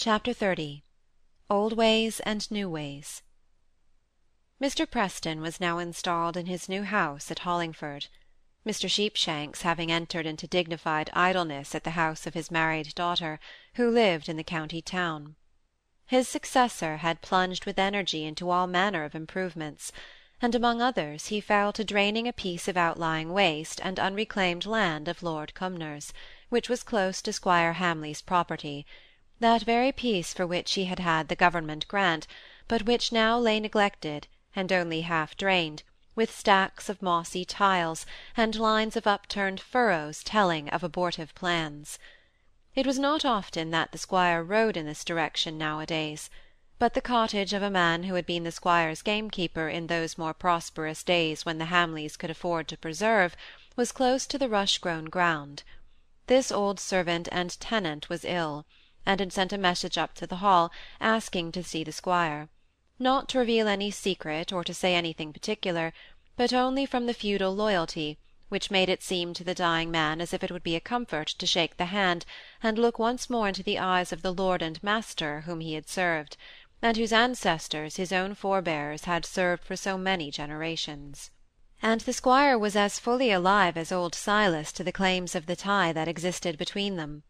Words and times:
Chapter 0.00 0.32
XXX 0.32 0.82
Old 1.50 1.76
Ways 1.76 2.20
and 2.20 2.48
New 2.52 2.70
Ways 2.70 3.22
Mr. 4.62 4.88
Preston 4.88 5.40
was 5.40 5.58
now 5.58 5.78
installed 5.78 6.36
in 6.36 6.46
his 6.46 6.68
new 6.68 6.84
house 6.84 7.32
at 7.32 7.40
Hollingford. 7.40 8.06
Mr. 8.64 8.88
Sheepshanks 8.88 9.62
having 9.62 9.90
entered 9.90 10.24
into 10.24 10.46
dignified 10.46 11.10
idleness 11.14 11.74
at 11.74 11.82
the 11.82 11.98
house 11.98 12.28
of 12.28 12.34
his 12.34 12.48
married 12.48 12.94
daughter, 12.94 13.40
who 13.74 13.90
lived 13.90 14.28
in 14.28 14.36
the 14.36 14.44
county 14.44 14.80
town. 14.80 15.34
His 16.06 16.28
successor 16.28 16.98
had 16.98 17.20
plunged 17.20 17.66
with 17.66 17.76
energy 17.76 18.24
into 18.24 18.50
all 18.50 18.68
manner 18.68 19.02
of 19.02 19.16
improvements, 19.16 19.90
and 20.40 20.54
among 20.54 20.80
others 20.80 21.26
he 21.26 21.40
fell 21.40 21.72
to 21.72 21.82
draining 21.82 22.28
a 22.28 22.32
piece 22.32 22.68
of 22.68 22.76
outlying 22.76 23.32
waste 23.32 23.80
and 23.82 23.98
unreclaimed 23.98 24.64
land 24.64 25.08
of 25.08 25.24
Lord 25.24 25.54
Cumnor's, 25.54 26.12
which 26.50 26.68
was 26.68 26.84
close 26.84 27.20
to 27.22 27.32
Squire 27.32 27.72
Hamley's 27.72 28.22
property, 28.22 28.86
that 29.40 29.62
very 29.62 29.92
piece 29.92 30.32
for 30.32 30.44
which 30.46 30.74
he 30.74 30.86
had 30.86 30.98
had 30.98 31.28
the 31.28 31.36
government 31.36 31.86
grant, 31.86 32.26
but 32.66 32.82
which 32.82 33.12
now 33.12 33.38
lay 33.38 33.60
neglected, 33.60 34.26
and 34.56 34.72
only 34.72 35.02
half 35.02 35.36
drained, 35.36 35.84
with 36.16 36.36
stacks 36.36 36.88
of 36.88 37.00
mossy 37.00 37.44
tiles, 37.44 38.04
and 38.36 38.56
lines 38.56 38.96
of 38.96 39.06
upturned 39.06 39.60
furrows 39.60 40.24
telling 40.24 40.68
of 40.70 40.82
abortive 40.82 41.32
plans. 41.36 42.00
It 42.74 42.86
was 42.86 42.98
not 42.98 43.24
often 43.24 43.70
that 43.70 43.92
the 43.92 43.98
squire 43.98 44.42
rode 44.42 44.76
in 44.76 44.86
this 44.86 45.04
direction 45.04 45.56
now-a-days 45.56 46.30
but 46.78 46.94
the 46.94 47.00
cottage 47.00 47.52
of 47.52 47.62
a 47.62 47.70
man 47.70 48.04
who 48.04 48.14
had 48.14 48.24
been 48.24 48.44
the 48.44 48.52
squire's 48.52 49.02
gamekeeper 49.02 49.68
in 49.68 49.88
those 49.88 50.16
more 50.16 50.32
prosperous 50.32 51.02
days 51.02 51.44
when 51.44 51.58
the 51.58 51.66
Hamleys 51.66 52.16
could 52.16 52.30
afford 52.30 52.68
to 52.68 52.76
preserve, 52.76 53.36
was 53.74 53.90
close 53.90 54.26
to 54.26 54.38
the 54.38 54.48
rush-grown 54.48 55.06
ground. 55.06 55.64
This 56.28 56.52
old 56.52 56.78
servant 56.78 57.28
and 57.32 57.58
tenant 57.58 58.08
was 58.08 58.24
ill, 58.24 58.64
and 59.08 59.20
had 59.20 59.32
sent 59.32 59.54
a 59.54 59.56
message 59.56 59.96
up 59.96 60.14
to 60.14 60.26
the 60.26 60.36
Hall, 60.36 60.70
asking 61.00 61.50
to 61.50 61.64
see 61.64 61.82
the 61.82 61.90
squire; 61.90 62.50
not 62.98 63.26
to 63.26 63.38
reveal 63.38 63.66
any 63.66 63.90
secret 63.90 64.52
or 64.52 64.62
to 64.62 64.74
say 64.74 64.94
anything 64.94 65.32
particular, 65.32 65.94
but 66.36 66.52
only 66.52 66.84
from 66.84 67.06
the 67.06 67.14
feudal 67.14 67.54
loyalty, 67.54 68.18
which 68.50 68.70
made 68.70 68.90
it 68.90 69.02
seem 69.02 69.32
to 69.32 69.42
the 69.42 69.54
dying 69.54 69.90
man 69.90 70.20
as 70.20 70.34
if 70.34 70.44
it 70.44 70.52
would 70.52 70.62
be 70.62 70.76
a 70.76 70.80
comfort 70.80 71.26
to 71.26 71.46
shake 71.46 71.78
the 71.78 71.86
hand 71.86 72.26
and 72.62 72.78
look 72.78 72.98
once 72.98 73.30
more 73.30 73.48
into 73.48 73.62
the 73.62 73.78
eyes 73.78 74.12
of 74.12 74.20
the 74.20 74.34
lord 74.34 74.60
and 74.60 74.82
master 74.82 75.40
whom 75.46 75.60
he 75.60 75.72
had 75.72 75.88
served 75.88 76.36
and 76.82 76.98
whose 76.98 77.10
ancestors 77.10 77.96
his 77.96 78.12
own 78.12 78.34
forebears 78.34 79.04
had 79.04 79.24
served 79.24 79.64
for 79.64 79.74
so 79.74 79.96
many 79.96 80.30
generations. 80.30 81.30
And 81.80 82.02
the 82.02 82.12
squire 82.12 82.58
was 82.58 82.76
as 82.76 82.98
fully 82.98 83.30
alive 83.30 83.78
as 83.78 83.90
old 83.90 84.14
Silas 84.14 84.70
to 84.72 84.84
the 84.84 84.92
claims 84.92 85.34
of 85.34 85.46
the 85.46 85.56
tie 85.56 85.94
that 85.94 86.08
existed 86.08 86.58
between 86.58 86.96
them. 86.96 87.22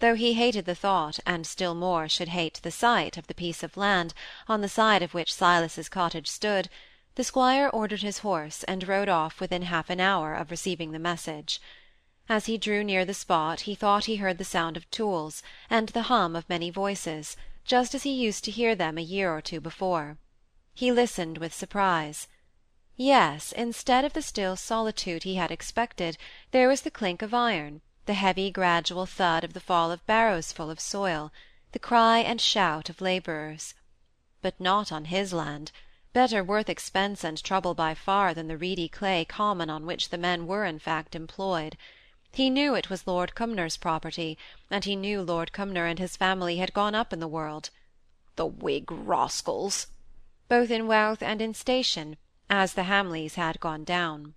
Though 0.00 0.14
he 0.14 0.34
hated 0.34 0.64
the 0.64 0.76
thought, 0.76 1.18
and 1.26 1.44
still 1.44 1.74
more 1.74 2.08
should 2.08 2.28
hate 2.28 2.60
the 2.62 2.70
sight 2.70 3.16
of 3.16 3.26
the 3.26 3.34
piece 3.34 3.64
of 3.64 3.76
land, 3.76 4.14
on 4.46 4.60
the 4.60 4.68
side 4.68 5.02
of 5.02 5.12
which 5.12 5.34
Silas's 5.34 5.88
cottage 5.88 6.28
stood, 6.28 6.68
the 7.16 7.24
squire 7.24 7.68
ordered 7.68 8.02
his 8.02 8.18
horse, 8.18 8.62
and 8.64 8.86
rode 8.86 9.08
off 9.08 9.40
within 9.40 9.62
half 9.62 9.90
an 9.90 9.98
hour 9.98 10.34
of 10.34 10.52
receiving 10.52 10.92
the 10.92 11.00
message. 11.00 11.60
As 12.28 12.46
he 12.46 12.58
drew 12.58 12.84
near 12.84 13.04
the 13.04 13.12
spot 13.12 13.62
he 13.62 13.74
thought 13.74 14.04
he 14.04 14.16
heard 14.16 14.38
the 14.38 14.44
sound 14.44 14.76
of 14.76 14.88
tools, 14.92 15.42
and 15.68 15.88
the 15.88 16.02
hum 16.02 16.36
of 16.36 16.48
many 16.48 16.70
voices, 16.70 17.36
just 17.64 17.92
as 17.92 18.04
he 18.04 18.12
used 18.12 18.44
to 18.44 18.52
hear 18.52 18.76
them 18.76 18.98
a 18.98 19.02
year 19.02 19.34
or 19.34 19.40
two 19.40 19.60
before. 19.60 20.16
He 20.74 20.92
listened 20.92 21.38
with 21.38 21.52
surprise. 21.52 22.28
Yes, 22.96 23.50
instead 23.50 24.04
of 24.04 24.12
the 24.12 24.22
still 24.22 24.54
solitude 24.54 25.24
he 25.24 25.34
had 25.34 25.50
expected, 25.50 26.16
there 26.52 26.68
was 26.68 26.82
the 26.82 26.90
clink 26.92 27.20
of 27.20 27.34
iron, 27.34 27.80
the 28.08 28.14
heavy 28.14 28.50
gradual 28.50 29.04
thud 29.04 29.44
of 29.44 29.52
the 29.52 29.60
fall 29.60 29.92
of 29.92 30.06
barrowsful 30.06 30.70
of 30.70 30.80
soil, 30.80 31.30
the 31.72 31.78
cry 31.78 32.20
and 32.20 32.40
shout 32.40 32.88
of 32.88 33.02
labourers. 33.02 33.74
But 34.40 34.58
not 34.58 34.90
on 34.90 35.04
his 35.04 35.34
land, 35.34 35.72
better 36.14 36.42
worth 36.42 36.70
expense 36.70 37.22
and 37.22 37.36
trouble 37.44 37.74
by 37.74 37.92
far 37.92 38.32
than 38.32 38.48
the 38.48 38.56
reedy 38.56 38.88
clay 38.88 39.26
common 39.26 39.68
on 39.68 39.84
which 39.84 40.08
the 40.08 40.16
men 40.16 40.46
were 40.46 40.64
in 40.64 40.78
fact 40.78 41.14
employed. 41.14 41.76
He 42.32 42.48
knew 42.48 42.74
it 42.74 42.88
was 42.88 43.06
Lord 43.06 43.34
Cumnor's 43.34 43.76
property, 43.76 44.38
and 44.70 44.86
he 44.86 44.96
knew 44.96 45.20
Lord 45.20 45.52
Cumnor 45.52 45.84
and 45.84 45.98
his 45.98 46.16
family 46.16 46.56
had 46.56 46.72
gone 46.72 46.94
up 46.94 47.12
in 47.12 47.20
the 47.20 47.28
world. 47.28 47.68
The 48.36 48.46
Whig 48.46 48.90
rascals! 48.90 49.88
both 50.48 50.70
in 50.70 50.86
wealth 50.86 51.22
and 51.22 51.42
in 51.42 51.52
station, 51.52 52.16
as 52.48 52.72
the 52.72 52.84
Hamleys 52.84 53.34
had 53.34 53.60
gone 53.60 53.84
down. 53.84 54.32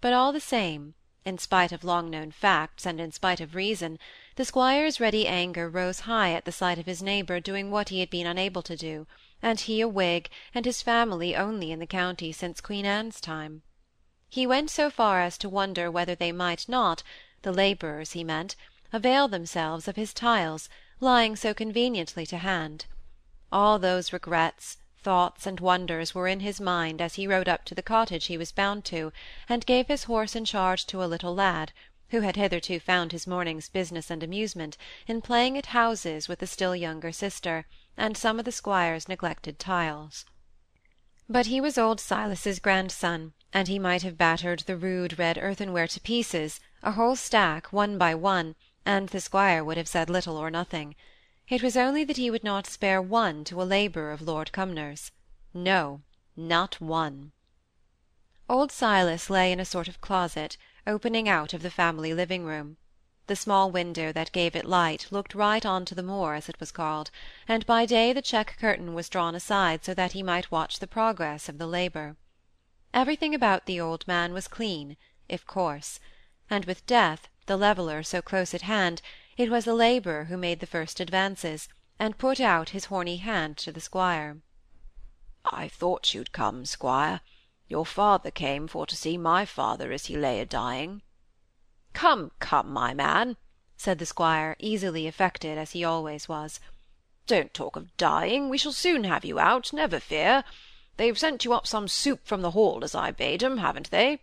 But 0.00 0.12
all 0.12 0.30
the 0.30 0.38
same, 0.40 0.94
in 1.24 1.38
spite 1.38 1.72
of 1.72 1.84
long-known 1.84 2.30
facts 2.30 2.84
and 2.84 3.00
in 3.00 3.12
spite 3.12 3.40
of 3.40 3.54
reason, 3.54 3.98
the 4.36 4.44
squire's 4.44 5.00
ready 5.00 5.26
anger 5.26 5.68
rose 5.68 6.00
high 6.00 6.32
at 6.32 6.44
the 6.44 6.52
sight 6.52 6.78
of 6.78 6.86
his 6.86 7.02
neighbour 7.02 7.40
doing 7.40 7.70
what 7.70 7.90
he 7.90 8.00
had 8.00 8.10
been 8.10 8.26
unable 8.26 8.62
to 8.62 8.76
do, 8.76 9.06
and 9.42 9.60
he 9.60 9.80
a 9.80 9.88
Whig, 9.88 10.30
and 10.54 10.64
his 10.64 10.82
family 10.82 11.36
only 11.36 11.70
in 11.70 11.78
the 11.78 11.86
county 11.86 12.32
since 12.32 12.60
Queen 12.60 12.86
Anne's 12.86 13.20
time. 13.20 13.62
He 14.28 14.46
went 14.46 14.70
so 14.70 14.90
far 14.90 15.20
as 15.20 15.36
to 15.38 15.48
wonder 15.48 15.90
whether 15.90 16.14
they 16.14 16.32
might 16.32 16.68
not, 16.68 17.02
the 17.42 17.52
labourers 17.52 18.12
he 18.12 18.24
meant, 18.24 18.56
avail 18.92 19.28
themselves 19.28 19.88
of 19.88 19.96
his 19.96 20.14
tiles, 20.14 20.68
lying 21.00 21.36
so 21.36 21.52
conveniently 21.52 22.24
to 22.26 22.38
hand. 22.38 22.86
All 23.50 23.78
those 23.78 24.12
regrets, 24.12 24.78
thoughts, 25.02 25.46
and 25.46 25.60
wonders 25.60 26.14
were 26.14 26.28
in 26.28 26.40
his 26.40 26.60
mind 26.60 27.00
as 27.00 27.14
he 27.14 27.26
rode 27.26 27.48
up 27.48 27.64
to 27.64 27.74
the 27.74 27.82
cottage 27.82 28.26
he 28.26 28.38
was 28.38 28.52
bound 28.52 28.84
to, 28.84 29.12
and 29.48 29.66
gave 29.66 29.88
his 29.88 30.04
horse 30.04 30.34
in 30.36 30.44
charge 30.44 30.86
to 30.86 31.02
a 31.02 31.06
little 31.06 31.34
lad, 31.34 31.72
who 32.10 32.20
had 32.20 32.36
hitherto 32.36 32.78
found 32.78 33.10
his 33.10 33.26
morning's 33.26 33.68
business 33.68 34.10
and 34.10 34.22
amusement 34.22 34.76
in 35.06 35.20
playing 35.20 35.56
at 35.56 35.66
houses 35.66 36.28
with 36.28 36.38
the 36.38 36.46
still 36.46 36.76
younger 36.76 37.10
sister, 37.10 37.66
and 37.96 38.16
some 38.16 38.38
of 38.38 38.44
the 38.44 38.52
squire's 38.52 39.08
neglected 39.08 39.58
tiles. 39.58 40.24
But 41.28 41.46
he 41.46 41.60
was 41.60 41.78
old 41.78 42.00
Silas's 42.00 42.58
grandson, 42.58 43.32
and 43.52 43.68
he 43.68 43.78
might 43.78 44.02
have 44.02 44.18
battered 44.18 44.60
the 44.60 44.76
rude 44.76 45.18
red 45.18 45.38
earthenware 45.38 45.88
to 45.88 46.00
pieces, 46.00 46.60
a 46.82 46.92
whole 46.92 47.16
stack, 47.16 47.72
one 47.72 47.96
by 47.96 48.14
one, 48.14 48.54
and 48.84 49.08
the 49.08 49.20
squire 49.20 49.64
would 49.64 49.76
have 49.76 49.88
said 49.88 50.10
little 50.10 50.36
or 50.36 50.50
nothing. 50.50 50.94
It 51.52 51.62
was 51.62 51.76
only 51.76 52.02
that 52.04 52.16
he 52.16 52.30
would 52.30 52.44
not 52.44 52.66
spare 52.66 53.02
one 53.02 53.44
to 53.44 53.60
a 53.60 53.64
labourer 53.64 54.10
of 54.10 54.22
Lord 54.22 54.52
Cumnor's. 54.52 55.12
No, 55.52 56.00
not 56.34 56.80
one. 56.80 57.32
Old 58.48 58.72
Silas 58.72 59.28
lay 59.28 59.52
in 59.52 59.60
a 59.60 59.66
sort 59.66 59.86
of 59.86 60.00
closet, 60.00 60.56
opening 60.86 61.28
out 61.28 61.52
of 61.52 61.60
the 61.60 61.68
family 61.70 62.14
living-room. 62.14 62.78
The 63.26 63.36
small 63.36 63.70
window 63.70 64.12
that 64.12 64.32
gave 64.32 64.56
it 64.56 64.64
light 64.64 65.08
looked 65.10 65.34
right 65.34 65.66
on 65.66 65.84
to 65.84 65.94
the 65.94 66.02
moor, 66.02 66.32
as 66.32 66.48
it 66.48 66.58
was 66.58 66.72
called, 66.72 67.10
and 67.46 67.66
by 67.66 67.84
day 67.84 68.14
the 68.14 68.22
check 68.22 68.56
curtain 68.58 68.94
was 68.94 69.10
drawn 69.10 69.34
aside 69.34 69.84
so 69.84 69.92
that 69.92 70.12
he 70.12 70.22
might 70.22 70.50
watch 70.50 70.78
the 70.78 70.86
progress 70.86 71.50
of 71.50 71.58
the 71.58 71.66
labour. 71.66 72.16
Everything 72.94 73.34
about 73.34 73.66
the 73.66 73.78
old 73.78 74.08
man 74.08 74.32
was 74.32 74.48
clean, 74.48 74.96
if 75.28 75.46
coarse; 75.46 76.00
and 76.48 76.64
with 76.64 76.86
death, 76.86 77.28
the 77.44 77.58
leveller, 77.58 78.02
so 78.02 78.22
close 78.22 78.54
at 78.54 78.62
hand, 78.62 79.02
it 79.36 79.50
was 79.50 79.64
the 79.64 79.74
labourer 79.74 80.24
who 80.24 80.36
made 80.36 80.60
the 80.60 80.66
first 80.66 81.00
advances, 81.00 81.68
and 81.98 82.18
put 82.18 82.40
out 82.40 82.70
his 82.70 82.86
horny 82.86 83.16
hand 83.16 83.56
to 83.56 83.72
the 83.72 83.80
squire. 83.80 84.40
"I 85.44 85.68
thought 85.68 86.14
you'd 86.14 86.32
come, 86.32 86.66
squire. 86.66 87.20
Your 87.68 87.86
father 87.86 88.30
came 88.30 88.68
for 88.68 88.86
to 88.86 88.96
see 88.96 89.16
my 89.16 89.44
father 89.44 89.92
as 89.92 90.06
he 90.06 90.16
lay 90.16 90.40
a-dying." 90.40 91.02
"Come, 91.92 92.32
come, 92.40 92.70
my 92.70 92.92
man," 92.92 93.36
said 93.76 93.98
the 93.98 94.06
squire, 94.06 94.56
easily 94.58 95.06
affected, 95.06 95.56
as 95.56 95.72
he 95.72 95.84
always 95.84 96.28
was. 96.28 96.60
"Don't 97.26 97.54
talk 97.54 97.76
of 97.76 97.96
dying. 97.96 98.48
We 98.48 98.58
shall 98.58 98.72
soon 98.72 99.04
have 99.04 99.24
you 99.24 99.38
out, 99.38 99.72
never 99.72 99.98
fear. 99.98 100.44
They've 100.98 101.18
sent 101.18 101.44
you 101.44 101.52
up 101.54 101.66
some 101.66 101.88
soup 101.88 102.26
from 102.26 102.42
the 102.42 102.50
hall, 102.50 102.84
as 102.84 102.94
I 102.94 103.10
bade 103.10 103.42
'em, 103.42 103.58
haven't 103.58 103.90
they?" 103.90 104.20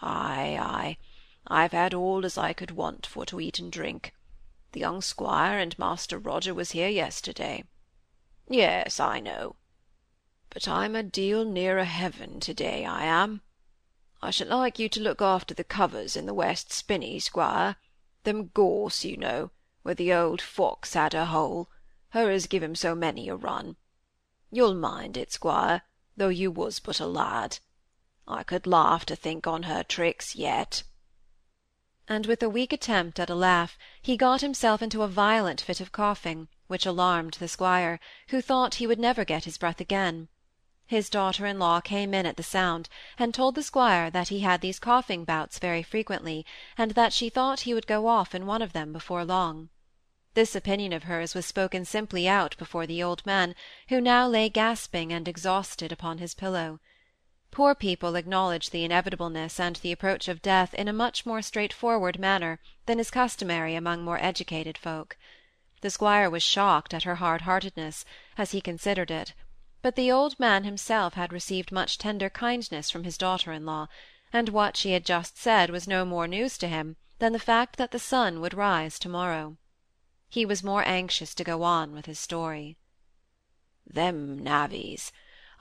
"Ay, 0.00 0.56
ay. 0.60 0.98
I've 1.46 1.72
had 1.72 1.92
all 1.92 2.24
as 2.24 2.38
I 2.38 2.54
could 2.54 2.70
want 2.70 3.04
for 3.04 3.26
to 3.26 3.38
eat 3.38 3.58
and 3.58 3.70
drink. 3.70 4.14
The 4.72 4.80
young 4.80 5.02
squire 5.02 5.58
and 5.58 5.78
Master 5.78 6.18
Roger 6.18 6.54
was 6.54 6.70
here 6.70 6.88
yesterday." 6.88 7.64
"Yes, 8.48 8.98
I 8.98 9.20
know." 9.20 9.56
"But 10.48 10.66
I'm 10.66 10.96
a 10.96 11.02
deal 11.02 11.44
nearer 11.44 11.84
heaven 11.84 12.40
to-day, 12.40 12.86
I 12.86 13.04
am. 13.04 13.42
I 14.22 14.30
should 14.30 14.48
like 14.48 14.78
you 14.78 14.88
to 14.88 15.00
look 15.02 15.20
after 15.20 15.52
the 15.52 15.64
covers 15.64 16.16
in 16.16 16.24
the 16.24 16.32
west 16.32 16.72
spinney, 16.72 17.20
squire. 17.20 17.76
Them 18.22 18.48
gorse, 18.54 19.04
you 19.04 19.18
know, 19.18 19.50
where 19.82 19.94
the 19.94 20.14
old 20.14 20.40
fox 20.40 20.94
had 20.94 21.12
her 21.12 21.26
hole, 21.26 21.68
her 22.08 22.30
as 22.30 22.46
give 22.46 22.62
him 22.62 22.74
so 22.74 22.94
many 22.94 23.28
a 23.28 23.36
run. 23.36 23.76
You'll 24.50 24.72
mind 24.74 25.18
it, 25.18 25.30
squire, 25.30 25.82
though 26.16 26.30
you 26.30 26.50
was 26.50 26.78
but 26.78 27.00
a 27.00 27.06
lad. 27.06 27.58
I 28.26 28.44
could 28.44 28.66
laugh 28.66 29.04
to 29.04 29.14
think 29.14 29.46
on 29.46 29.64
her 29.64 29.82
tricks 29.82 30.34
yet." 30.34 30.84
And 32.06 32.26
with 32.26 32.42
a 32.42 32.50
weak 32.50 32.72
attempt 32.72 33.18
at 33.18 33.30
a 33.30 33.34
laugh, 33.34 33.78
he 34.02 34.18
got 34.18 34.42
himself 34.42 34.82
into 34.82 35.02
a 35.02 35.08
violent 35.08 35.60
fit 35.60 35.80
of 35.80 35.90
coughing, 35.90 36.48
which 36.66 36.84
alarmed 36.84 37.34
the 37.34 37.48
squire, 37.48 37.98
who 38.28 38.42
thought 38.42 38.74
he 38.74 38.86
would 38.86 38.98
never 38.98 39.24
get 39.24 39.44
his 39.44 39.56
breath 39.56 39.80
again. 39.80 40.28
His 40.86 41.08
daughter-in-law 41.08 41.80
came 41.80 42.12
in 42.12 42.26
at 42.26 42.36
the 42.36 42.42
sound, 42.42 42.90
and 43.18 43.32
told 43.32 43.54
the 43.54 43.62
squire 43.62 44.10
that 44.10 44.28
he 44.28 44.40
had 44.40 44.60
these 44.60 44.78
coughing 44.78 45.24
bouts 45.24 45.58
very 45.58 45.82
frequently, 45.82 46.44
and 46.76 46.90
that 46.90 47.14
she 47.14 47.30
thought 47.30 47.60
he 47.60 47.72
would 47.72 47.86
go 47.86 48.06
off 48.06 48.34
in 48.34 48.44
one 48.44 48.60
of 48.60 48.74
them 48.74 48.92
before 48.92 49.24
long. 49.24 49.70
This 50.34 50.54
opinion 50.54 50.92
of 50.92 51.04
hers 51.04 51.34
was 51.34 51.46
spoken 51.46 51.86
simply 51.86 52.28
out 52.28 52.54
before 52.58 52.86
the 52.86 53.02
old 53.02 53.24
man, 53.24 53.54
who 53.88 53.98
now 53.98 54.28
lay 54.28 54.50
gasping 54.50 55.10
and 55.10 55.26
exhausted 55.26 55.90
upon 55.90 56.18
his 56.18 56.34
pillow. 56.34 56.80
Poor 57.54 57.72
people 57.72 58.16
acknowledge 58.16 58.70
the 58.70 58.82
inevitableness 58.82 59.60
and 59.60 59.76
the 59.76 59.92
approach 59.92 60.26
of 60.26 60.42
death 60.42 60.74
in 60.74 60.88
a 60.88 60.92
much 60.92 61.24
more 61.24 61.40
straightforward 61.40 62.18
manner 62.18 62.58
than 62.86 62.98
is 62.98 63.12
customary 63.12 63.76
among 63.76 64.02
more 64.02 64.18
educated 64.20 64.76
folk. 64.76 65.16
The 65.80 65.88
squire 65.90 66.28
was 66.28 66.42
shocked 66.42 66.92
at 66.92 67.04
her 67.04 67.14
hard-heartedness, 67.14 68.04
as 68.36 68.50
he 68.50 68.60
considered 68.60 69.08
it, 69.08 69.34
but 69.82 69.94
the 69.94 70.10
old 70.10 70.40
man 70.40 70.64
himself 70.64 71.14
had 71.14 71.32
received 71.32 71.70
much 71.70 71.96
tender 71.96 72.28
kindness 72.28 72.90
from 72.90 73.04
his 73.04 73.16
daughter-in-law, 73.16 73.86
and 74.32 74.48
what 74.48 74.76
she 74.76 74.90
had 74.90 75.06
just 75.06 75.38
said 75.38 75.70
was 75.70 75.86
no 75.86 76.04
more 76.04 76.26
news 76.26 76.58
to 76.58 76.66
him 76.66 76.96
than 77.20 77.32
the 77.32 77.38
fact 77.38 77.76
that 77.76 77.92
the 77.92 78.00
sun 78.00 78.40
would 78.40 78.54
rise 78.54 78.98
to-morrow. 78.98 79.56
He 80.28 80.44
was 80.44 80.64
more 80.64 80.82
anxious 80.84 81.32
to 81.36 81.44
go 81.44 81.62
on 81.62 81.92
with 81.92 82.06
his 82.06 82.18
story. 82.18 82.78
Them 83.86 84.42
navvies 84.42 85.12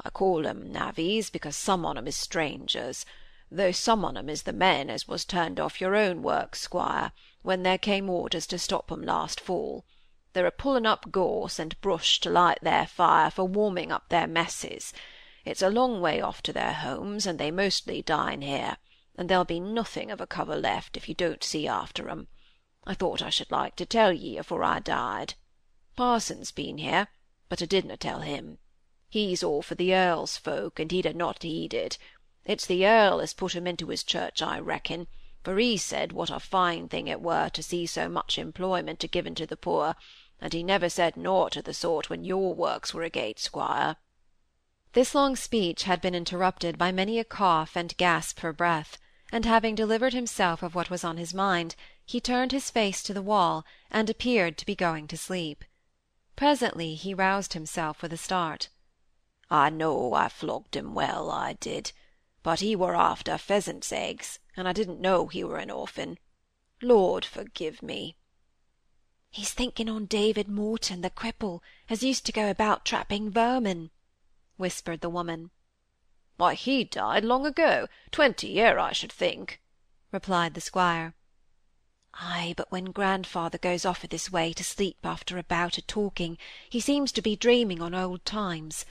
I 0.05 0.09
call 0.09 0.45
'em 0.45 0.69
navvies 0.69 1.29
because 1.29 1.55
some 1.55 1.85
on 1.85 1.97
'em 1.97 2.07
is 2.09 2.17
strangers, 2.17 3.05
though 3.49 3.71
some 3.71 4.03
on 4.03 4.17
'em 4.17 4.27
is 4.27 4.43
the 4.43 4.51
men 4.51 4.89
as 4.89 5.07
was 5.07 5.23
turned 5.23 5.61
off 5.61 5.79
your 5.79 5.95
own 5.95 6.21
works, 6.21 6.59
squire, 6.59 7.13
when 7.41 7.63
there 7.63 7.77
came 7.77 8.09
orders 8.09 8.45
to 8.47 8.59
stop 8.59 8.91
'em 8.91 9.01
last 9.01 9.39
fall. 9.39 9.85
They're 10.33 10.45
a 10.45 10.51
pulling 10.51 10.85
up 10.85 11.09
gorse 11.09 11.57
and 11.57 11.79
brush 11.79 12.19
to 12.19 12.29
light 12.29 12.59
their 12.61 12.85
fire 12.85 13.31
for 13.31 13.45
warming 13.45 13.93
up 13.93 14.09
their 14.09 14.27
messes. 14.27 14.91
It's 15.45 15.61
a 15.61 15.69
long 15.69 16.01
way 16.01 16.19
off 16.19 16.43
to 16.43 16.51
their 16.51 16.73
homes, 16.73 17.25
and 17.25 17.39
they 17.39 17.49
mostly 17.49 18.01
dine 18.01 18.41
here, 18.41 18.75
and 19.15 19.29
there'll 19.29 19.45
be 19.45 19.61
nothing 19.61 20.11
of 20.11 20.19
a 20.19 20.27
cover 20.27 20.57
left 20.57 20.97
if 20.97 21.07
you 21.07 21.15
don't 21.15 21.45
see 21.45 21.65
after 21.65 22.09
'em. 22.09 22.27
I 22.85 22.93
thought 22.93 23.21
I 23.21 23.29
should 23.29 23.51
like 23.51 23.77
to 23.77 23.85
tell 23.85 24.11
ye 24.11 24.37
afore 24.37 24.65
I 24.65 24.79
died. 24.79 25.35
Parson's 25.95 26.51
been 26.51 26.77
here, 26.77 27.07
but 27.47 27.61
I 27.61 27.65
didna 27.65 27.95
tell 27.95 28.19
him. 28.19 28.57
He's 29.13 29.43
all 29.43 29.61
for 29.61 29.75
the 29.75 29.93
Earl's 29.93 30.37
folk, 30.37 30.79
and 30.79 30.91
he'd 30.91 31.05
ha' 31.05 31.13
not 31.13 31.43
heeded. 31.43 31.99
It's 32.45 32.65
the 32.65 32.87
Earl 32.87 33.21
as 33.21 33.31
put 33.31 33.53
him 33.53 33.67
into 33.67 33.89
his 33.89 34.03
church, 34.03 34.41
I 34.41 34.57
reckon, 34.57 35.05
for 35.43 35.59
he 35.59 35.77
said 35.77 36.13
what 36.13 36.31
a 36.31 36.39
fine 36.39 36.89
thing 36.89 37.07
it 37.07 37.21
were 37.21 37.49
to 37.49 37.61
see 37.61 37.85
so 37.85 38.09
much 38.09 38.39
employment 38.39 39.03
a 39.03 39.07
given 39.07 39.35
to 39.35 39.45
the 39.45 39.55
poor, 39.55 39.95
and 40.41 40.51
he 40.51 40.63
never 40.63 40.89
said 40.89 41.15
nought 41.15 41.55
o' 41.55 41.61
the 41.61 41.75
sort 41.75 42.09
when 42.09 42.23
your 42.23 42.55
works 42.55 42.91
were 42.91 43.03
agate, 43.03 43.37
squire. 43.37 43.97
This 44.93 45.13
long 45.13 45.35
speech 45.35 45.83
had 45.83 46.01
been 46.01 46.15
interrupted 46.15 46.79
by 46.79 46.91
many 46.91 47.19
a 47.19 47.23
cough 47.23 47.75
and 47.75 47.95
gasp 47.97 48.39
for 48.39 48.51
breath, 48.51 48.97
and 49.31 49.45
having 49.45 49.75
delivered 49.75 50.13
himself 50.13 50.63
of 50.63 50.73
what 50.73 50.89
was 50.89 51.03
on 51.03 51.17
his 51.17 51.35
mind, 51.35 51.75
he 52.03 52.19
turned 52.19 52.51
his 52.51 52.71
face 52.71 53.03
to 53.03 53.13
the 53.13 53.21
wall, 53.21 53.63
and 53.91 54.09
appeared 54.09 54.57
to 54.57 54.65
be 54.65 54.73
going 54.73 55.07
to 55.09 55.17
sleep. 55.17 55.63
Presently 56.35 56.95
he 56.95 57.13
roused 57.13 57.53
himself 57.53 58.01
with 58.01 58.11
a 58.11 58.17
start. 58.17 58.69
I 59.53 59.69
know 59.69 60.15
I 60.15 60.29
flogged 60.29 60.75
him 60.75 60.95
well, 60.95 61.29
I 61.29 61.53
did, 61.53 61.91
but 62.41 62.59
he 62.59 62.75
were 62.75 62.95
after 62.95 63.37
pheasants' 63.37 63.91
eggs, 63.91 64.39
and 64.57 64.67
I 64.67 64.73
didn't 64.73 64.99
know 64.99 65.27
he 65.27 65.43
were 65.43 65.59
an 65.59 65.69
orphan. 65.69 66.17
Lord 66.81 67.23
forgive 67.23 67.83
me. 67.83 68.15
He's 69.29 69.53
thinking 69.53 69.87
on 69.87 70.07
David 70.07 70.47
Morton, 70.47 71.01
the 71.01 71.11
cripple, 71.11 71.59
as 71.87 72.01
used 72.01 72.25
to 72.25 72.31
go 72.31 72.49
about 72.49 72.83
trapping 72.83 73.29
vermin, 73.29 73.91
whispered 74.57 75.01
the 75.01 75.09
woman. 75.09 75.51
Why, 76.37 76.55
he 76.55 76.83
died 76.83 77.23
long 77.23 77.45
ago, 77.45 77.87
twenty 78.09 78.47
year, 78.47 78.79
I 78.79 78.91
should 78.91 79.11
think, 79.11 79.61
replied 80.11 80.55
the 80.55 80.61
squire. 80.61 81.13
Ay, 82.15 82.55
but 82.57 82.71
when 82.71 82.85
grandfather 82.85 83.59
goes 83.59 83.85
off 83.85 84.03
o' 84.03 84.07
this 84.07 84.31
way 84.31 84.51
to 84.53 84.63
sleep 84.63 84.97
after 85.03 85.37
a 85.37 85.43
bout 85.43 85.77
of 85.77 85.85
talking, 85.85 86.39
he 86.67 86.79
seems 86.79 87.11
to 87.11 87.21
be 87.21 87.35
dreaming 87.35 87.83
on 87.83 87.93
old 87.93 88.25
times. 88.25 88.83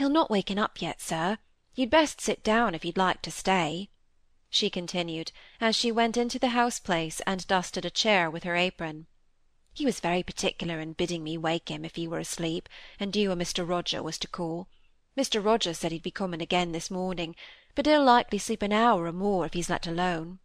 He'll 0.00 0.08
not 0.08 0.30
waken 0.30 0.58
up 0.58 0.80
yet, 0.80 0.98
sir. 0.98 1.36
You'd 1.74 1.90
best 1.90 2.22
sit 2.22 2.42
down 2.42 2.74
if 2.74 2.86
you'd 2.86 2.96
like 2.96 3.20
to 3.20 3.30
stay," 3.30 3.90
she 4.48 4.70
continued, 4.70 5.30
as 5.60 5.76
she 5.76 5.92
went 5.92 6.16
into 6.16 6.38
the 6.38 6.56
house-place 6.56 7.20
and 7.26 7.46
dusted 7.46 7.84
a 7.84 7.90
chair 7.90 8.30
with 8.30 8.44
her 8.44 8.56
apron. 8.56 9.08
"He 9.74 9.84
was 9.84 10.00
very 10.00 10.22
particular 10.22 10.80
in 10.80 10.94
bidding 10.94 11.22
me 11.22 11.36
wake 11.36 11.68
him 11.70 11.84
if 11.84 11.96
he 11.96 12.08
were 12.08 12.18
asleep, 12.18 12.66
and 12.98 13.14
you 13.14 13.30
or 13.30 13.34
Mr. 13.34 13.68
Roger 13.68 14.02
was 14.02 14.16
to 14.20 14.26
call. 14.26 14.70
Mr. 15.18 15.44
Roger 15.44 15.74
said 15.74 15.92
he'd 15.92 16.02
be 16.02 16.10
coming 16.10 16.40
again 16.40 16.72
this 16.72 16.90
morning, 16.90 17.36
but 17.74 17.84
he'll 17.84 18.02
likely 18.02 18.38
sleep 18.38 18.62
an 18.62 18.72
hour 18.72 19.04
or 19.04 19.12
more 19.12 19.44
if 19.44 19.52
he's 19.52 19.68
let 19.68 19.86
alone." 19.86 20.38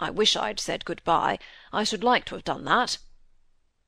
"I 0.00 0.10
wish 0.10 0.34
I'd 0.34 0.58
said 0.58 0.84
good-bye. 0.84 1.38
I 1.72 1.84
should 1.84 2.02
like 2.02 2.24
to 2.24 2.34
have 2.34 2.42
done 2.42 2.64
that." 2.64 2.98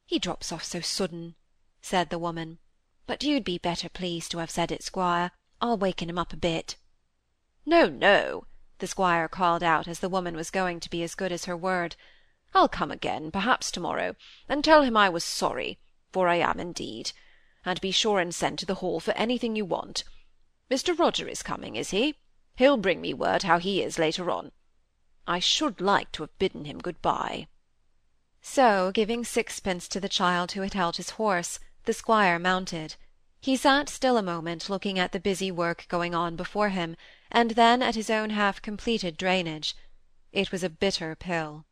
"He 0.07 0.21
drops 0.21 0.53
off 0.53 0.63
so 0.63 0.81
sudden," 0.81 1.35
said 1.83 2.11
the 2.11 2.21
woman. 2.21 2.61
But 3.11 3.25
you'd 3.25 3.43
be 3.43 3.59
better 3.59 3.89
pleased 3.89 4.31
to 4.31 4.39
have 4.39 4.53
said 4.53 4.71
it, 4.71 4.85
squire. 4.85 5.33
I'll 5.61 5.77
waken 5.77 6.09
him 6.09 6.17
up 6.17 6.33
a 6.33 6.37
bit." 6.37 6.77
"No, 7.67 7.89
no," 7.89 8.47
the 8.79 8.87
squire 8.87 9.27
called 9.27 9.65
out 9.65 9.89
as 9.89 9.99
the 9.99 10.09
woman 10.09 10.37
was 10.37 10.53
going 10.53 10.79
to 10.79 10.89
be 10.89 11.03
as 11.03 11.17
good 11.17 11.33
as 11.33 11.47
her 11.47 11.57
word. 11.57 11.97
"I'll 12.55 12.69
come 12.69 12.93
again, 12.93 13.33
perhaps 13.33 13.73
to-morrow, 13.73 14.15
and 14.49 14.63
tell 14.63 14.83
him 14.83 14.97
I 14.97 15.09
was 15.09 15.25
sorry, 15.25 15.81
for 16.13 16.29
I 16.29 16.37
am 16.37 16.61
indeed. 16.61 17.11
And 17.65 17.81
be 17.81 17.91
sure 17.91 18.21
and 18.21 18.33
send 18.33 18.61
to 18.61 18.65
the 18.67 18.77
Hall 18.77 19.01
for 19.01 19.11
anything 19.15 19.57
you 19.57 19.65
want. 19.65 20.05
Mr. 20.71 20.97
Roger 20.97 21.27
is 21.27 21.43
coming, 21.43 21.75
is 21.75 21.91
he? 21.91 22.15
He'll 22.55 22.77
bring 22.77 23.01
me 23.01 23.13
word 23.13 23.43
how 23.43 23.59
he 23.59 23.83
is 23.83 23.99
later 23.99 24.31
on. 24.31 24.53
I 25.27 25.41
should 25.41 25.81
like 25.81 26.13
to 26.13 26.23
have 26.23 26.39
bidden 26.39 26.65
him 26.65 26.79
good-bye." 26.79 27.49
So, 28.41 28.93
giving 28.93 29.25
sixpence 29.25 29.89
to 29.89 29.99
the 29.99 30.09
child 30.09 30.53
who 30.53 30.61
had 30.61 30.75
held 30.75 30.97
his 30.97 31.11
horse, 31.11 31.59
the 31.85 31.93
squire 31.93 32.39
mounted. 32.39 32.97
He 33.41 33.57
sat 33.57 33.89
still 33.89 34.17
a 34.17 34.23
moment 34.23 34.69
looking 34.69 34.99
at 34.99 35.13
the 35.13 35.21
busy 35.21 35.51
work 35.51 35.87
going 35.89 36.15
on 36.15 36.37
before 36.37 36.69
him, 36.69 36.97
and 37.31 37.53
then 37.53 37.83
at 37.83 37.95
his 37.95 38.11
own 38.11 38.31
half-completed 38.31 39.17
drainage. 39.17 39.75
It 40.33 40.53
was 40.53 40.63
a 40.63 40.69
bitter 40.71 41.15
pill. 41.15 41.65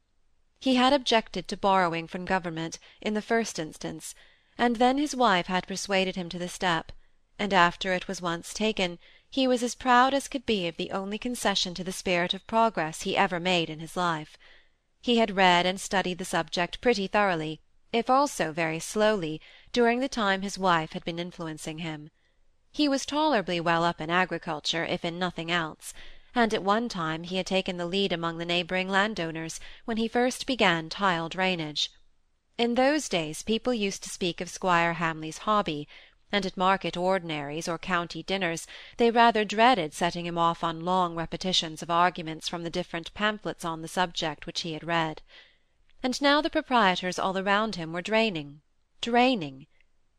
He 0.61 0.77
had 0.77 0.93
objected 0.93 1.47
to 1.49 1.57
borrowing 1.57 2.09
from 2.09 2.25
government, 2.25 2.79
in 3.01 3.15
the 3.15 3.23
first 3.23 3.59
instance, 3.59 4.15
and 4.57 4.77
then 4.77 4.99
his 4.99 5.15
wife 5.15 5.47
had 5.47 5.69
persuaded 5.69 6.17
him 6.17 6.29
to 6.31 6.39
the 6.39 6.49
step, 6.49 6.91
and 7.39 7.55
after 7.55 7.93
it 7.93 8.09
was 8.09 8.23
once 8.23 8.53
taken, 8.53 8.99
he 9.31 9.47
was 9.47 9.63
as 9.63 9.75
proud 9.75 10.15
as 10.15 10.27
could 10.27 10.47
be 10.47 10.67
of 10.67 10.77
the 10.77 10.91
only 10.91 11.19
concession 11.19 11.75
to 11.75 11.85
the 11.85 11.93
spirit 11.93 12.35
of 12.35 12.47
progress 12.47 13.03
he 13.03 13.17
ever 13.17 13.39
made 13.39 13.69
in 13.69 13.79
his 13.79 13.97
life. 13.97 14.37
He 15.01 15.19
had 15.19 15.37
read 15.37 15.67
and 15.67 15.81
studied 15.81 16.19
the 16.19 16.25
subject 16.25 16.81
pretty 16.81 17.07
thoroughly, 17.07 17.61
if 17.93 18.11
also 18.11 18.53
very 18.53 18.79
slowly, 18.79 19.41
during 19.73 20.01
the 20.01 20.09
time 20.09 20.43
his 20.43 20.59
wife 20.59 20.93
had 20.93 21.05
been 21.05 21.19
influencing 21.19 21.79
him. 21.79 22.11
He 22.71 22.87
was 22.87 23.07
tolerably 23.07 23.61
well 23.61 23.83
up 23.83 24.01
in 24.01 24.11
agriculture, 24.11 24.85
if 24.85 25.05
in 25.05 25.19
nothing 25.19 25.51
else, 25.51 25.95
and 26.35 26.53
at 26.53 26.63
one 26.63 26.91
time 26.91 27.25
he 27.25 27.37
had 27.37 27.47
taken 27.47 27.79
the 27.79 27.87
lead 27.87 28.13
among 28.13 28.37
the 28.37 28.45
neighbouring 28.45 28.91
landowners, 28.91 29.59
when 29.87 29.97
he 29.97 30.07
first 30.07 30.47
began 30.47 30.91
tile 30.91 31.31
drainage. 31.31 31.91
In 32.59 32.75
those 32.75 33.09
days 33.09 33.43
people 33.43 33.73
used 33.73 34.03
to 34.03 34.11
speak 34.11 34.43
of 34.43 34.51
Squire 34.51 34.95
Hamley's 34.95 35.39
hobby, 35.39 35.89
and 36.31 36.45
at 36.45 36.59
market 36.59 36.95
ordinaries 36.95 37.69
or 37.69 37.79
county 37.79 38.23
dinners 38.23 38.67
they 38.99 39.11
rather 39.11 39.47
dreaded 39.47 39.95
setting 39.95 40.27
him 40.27 40.37
off 40.37 40.63
on 40.63 40.85
long 40.85 41.15
repetitions 41.15 41.83
of 41.83 41.91
arguments 41.91 42.49
from 42.49 42.65
the 42.65 42.71
different 42.71 43.15
pamphlets 43.15 43.65
on 43.65 43.81
the 43.81 43.89
subject 43.89 44.45
which 44.45 44.61
he 44.61 44.75
had 44.75 44.85
read 44.85 45.23
and 46.03 46.21
now 46.23 46.41
the 46.41 46.51
proprietors 46.51 47.19
all 47.19 47.37
around 47.37 47.77
him 47.77 47.93
were 47.93 48.03
draining, 48.03 48.61
draining. 49.01 49.67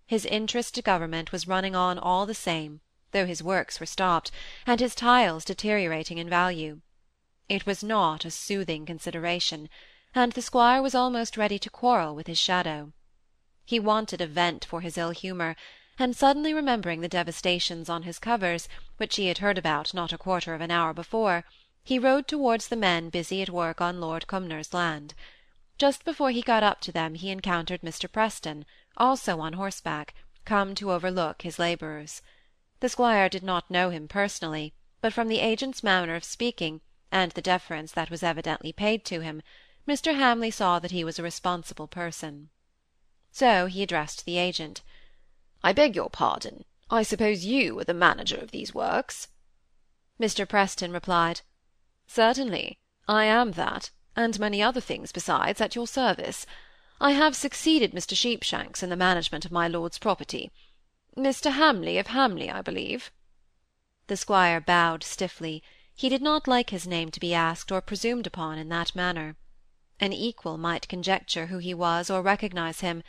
His 0.05 0.25
interest 0.25 0.75
to 0.75 0.81
government 0.81 1.31
was 1.31 1.47
running 1.47 1.75
on 1.75 1.97
all 1.97 2.25
the 2.25 2.33
same, 2.33 2.81
though 3.11 3.25
his 3.25 3.43
works 3.43 3.79
were 3.79 3.85
stopped, 3.85 4.31
and 4.65 4.79
his 4.79 4.95
tiles 4.95 5.45
deteriorating 5.45 6.17
in 6.17 6.29
value. 6.29 6.81
It 7.47 7.65
was 7.65 7.83
not 7.83 8.25
a 8.25 8.31
soothing 8.31 8.85
consideration, 8.85 9.69
and 10.13 10.33
the 10.33 10.41
squire 10.41 10.81
was 10.81 10.95
almost 10.95 11.37
ready 11.37 11.57
to 11.59 11.69
quarrel 11.69 12.15
with 12.15 12.27
his 12.27 12.37
shadow. 12.37 12.91
He 13.65 13.79
wanted 13.79 14.21
a 14.21 14.27
vent 14.27 14.65
for 14.65 14.81
his 14.81 14.97
ill 14.97 15.11
humour, 15.11 15.55
and 15.97 16.15
suddenly 16.15 16.53
remembering 16.53 17.01
the 17.01 17.07
devastations 17.07 17.89
on 17.89 18.03
his 18.03 18.19
covers, 18.19 18.67
which 18.97 19.15
he 19.15 19.27
had 19.27 19.39
heard 19.39 19.57
about 19.57 19.93
not 19.93 20.13
a 20.13 20.17
quarter 20.17 20.53
of 20.53 20.61
an 20.61 20.71
hour 20.71 20.93
before, 20.93 21.43
he 21.83 21.99
rode 21.99 22.27
towards 22.27 22.67
the 22.67 22.75
men 22.75 23.09
busy 23.09 23.41
at 23.41 23.49
work 23.49 23.81
on 23.81 23.99
Lord 23.99 24.27
Cumnor's 24.27 24.73
land. 24.73 25.13
Just 25.79 26.03
before 26.03 26.31
he 26.31 26.41
got 26.41 26.61
up 26.61 26.81
to 26.81 26.91
them 26.91 27.15
he 27.15 27.29
encountered 27.29 27.79
Mr. 27.81 28.11
Preston, 28.11 28.65
also 28.97 29.39
on 29.39 29.53
horseback, 29.53 30.13
come 30.43 30.75
to 30.75 30.91
overlook 30.91 31.43
his 31.43 31.57
labourers. 31.57 32.21
The 32.81 32.89
squire 32.89 33.29
did 33.29 33.43
not 33.43 33.71
know 33.71 33.89
him 33.89 34.09
personally, 34.09 34.73
but 34.99 35.13
from 35.13 35.29
the 35.29 35.39
agent's 35.39 35.81
manner 35.81 36.15
of 36.15 36.25
speaking, 36.25 36.81
and 37.13 37.31
the 37.31 37.41
deference 37.41 37.93
that 37.93 38.09
was 38.09 38.23
evidently 38.23 38.73
paid 38.73 39.05
to 39.05 39.21
him, 39.21 39.41
Mr. 39.87 40.17
Hamley 40.17 40.51
saw 40.51 40.79
that 40.79 40.91
he 40.91 41.05
was 41.05 41.17
a 41.17 41.23
responsible 41.23 41.87
person. 41.87 42.49
So 43.31 43.67
he 43.67 43.81
addressed 43.81 44.25
the 44.25 44.37
agent. 44.37 44.81
"I 45.63 45.71
beg 45.71 45.95
your 45.95 46.09
pardon. 46.09 46.65
I 46.89 47.03
suppose 47.03 47.45
you 47.45 47.79
are 47.79 47.85
the 47.85 47.93
manager 47.93 48.37
of 48.37 48.51
these 48.51 48.73
works?" 48.73 49.29
Mr. 50.19 50.45
Preston 50.45 50.91
replied, 50.91 51.39
"Certainly. 52.05 52.79
I 53.07 53.23
am 53.23 53.53
that 53.53 53.91
and 54.19 54.37
many 54.37 54.61
other 54.61 54.81
things 54.81 55.13
besides, 55.13 55.61
at 55.61 55.75
your 55.75 55.87
service. 55.87 56.45
I 56.99 57.11
have 57.11 57.35
succeeded 57.35 57.93
Mr. 57.93 58.15
Sheepshanks 58.15 58.83
in 58.83 58.89
the 58.89 58.97
management 58.97 59.45
of 59.45 59.51
my 59.51 59.67
lord's 59.67 59.97
property. 59.97 60.51
Mr. 61.15 61.53
Hamley 61.53 61.97
of 61.97 62.07
Hamley, 62.07 62.51
I 62.51 62.61
believe. 62.61 63.11
The 64.07 64.17
squire 64.17 64.59
bowed 64.59 65.03
stiffly. 65.03 65.63
He 65.95 66.09
did 66.09 66.21
not 66.21 66.47
like 66.47 66.71
his 66.71 66.85
name 66.85 67.11
to 67.11 67.19
be 67.19 67.33
asked 67.33 67.71
or 67.71 67.79
presumed 67.79 68.27
upon 68.27 68.57
in 68.57 68.67
that 68.69 68.93
manner. 68.93 69.37
An 70.01 70.11
equal 70.11 70.57
might 70.57 70.89
conjecture 70.89 71.45
who 71.45 71.59
he 71.59 71.73
was 71.73 72.09
or 72.09 72.21
recognize 72.21 72.81
him, 72.81 73.03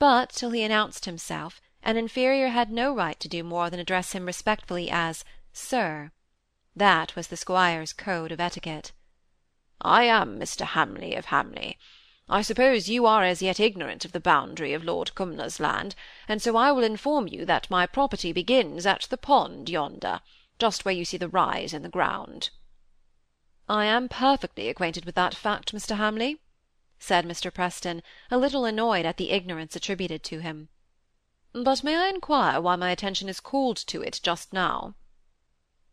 but, 0.00 0.30
till 0.30 0.50
he 0.50 0.64
announced 0.64 1.04
himself, 1.04 1.60
an 1.84 1.96
inferior 1.96 2.48
had 2.48 2.70
no 2.70 2.92
right 2.92 3.18
to 3.20 3.28
do 3.28 3.44
more 3.44 3.70
than 3.70 3.78
address 3.78 4.12
him 4.12 4.26
respectfully 4.26 4.90
as 4.90 5.24
Sir. 5.52 6.10
That 6.74 7.14
was 7.14 7.28
the 7.28 7.36
squire's 7.36 7.92
code 7.92 8.32
of 8.32 8.40
etiquette. 8.40 8.92
I 9.80 10.04
am 10.04 10.40
Mr. 10.40 10.66
Hamley 10.66 11.14
of 11.14 11.26
Hamley. 11.26 11.78
I 12.28 12.42
suppose 12.42 12.88
you 12.88 13.06
are 13.06 13.22
as 13.22 13.40
yet 13.40 13.60
ignorant 13.60 14.04
of 14.04 14.10
the 14.10 14.18
boundary 14.18 14.72
of 14.72 14.82
Lord 14.82 15.14
Cumnor's 15.14 15.60
land, 15.60 15.94
and 16.26 16.42
so 16.42 16.56
I 16.56 16.72
will 16.72 16.82
inform 16.82 17.28
you 17.28 17.44
that 17.46 17.70
my 17.70 17.86
property 17.86 18.32
begins 18.32 18.86
at 18.86 19.02
the 19.08 19.16
pond 19.16 19.70
yonder, 19.70 20.20
just 20.58 20.84
where 20.84 20.94
you 20.94 21.04
see 21.04 21.16
the 21.16 21.28
rise 21.28 21.72
in 21.72 21.82
the 21.82 21.88
ground. 21.88 22.50
I 23.68 23.84
am 23.84 24.08
perfectly 24.08 24.68
acquainted 24.68 25.04
with 25.04 25.14
that 25.14 25.34
fact, 25.34 25.72
Mr. 25.72 25.96
Hamley, 25.96 26.40
said 26.98 27.24
Mr. 27.24 27.54
Preston, 27.54 28.02
a 28.32 28.36
little 28.36 28.64
annoyed 28.64 29.06
at 29.06 29.16
the 29.16 29.30
ignorance 29.30 29.76
attributed 29.76 30.24
to 30.24 30.40
him. 30.40 30.70
But 31.52 31.84
may 31.84 31.96
I 31.96 32.08
inquire 32.08 32.60
why 32.60 32.74
my 32.74 32.90
attention 32.90 33.28
is 33.28 33.38
called 33.38 33.76
to 33.86 34.02
it 34.02 34.18
just 34.24 34.52
now? 34.52 34.96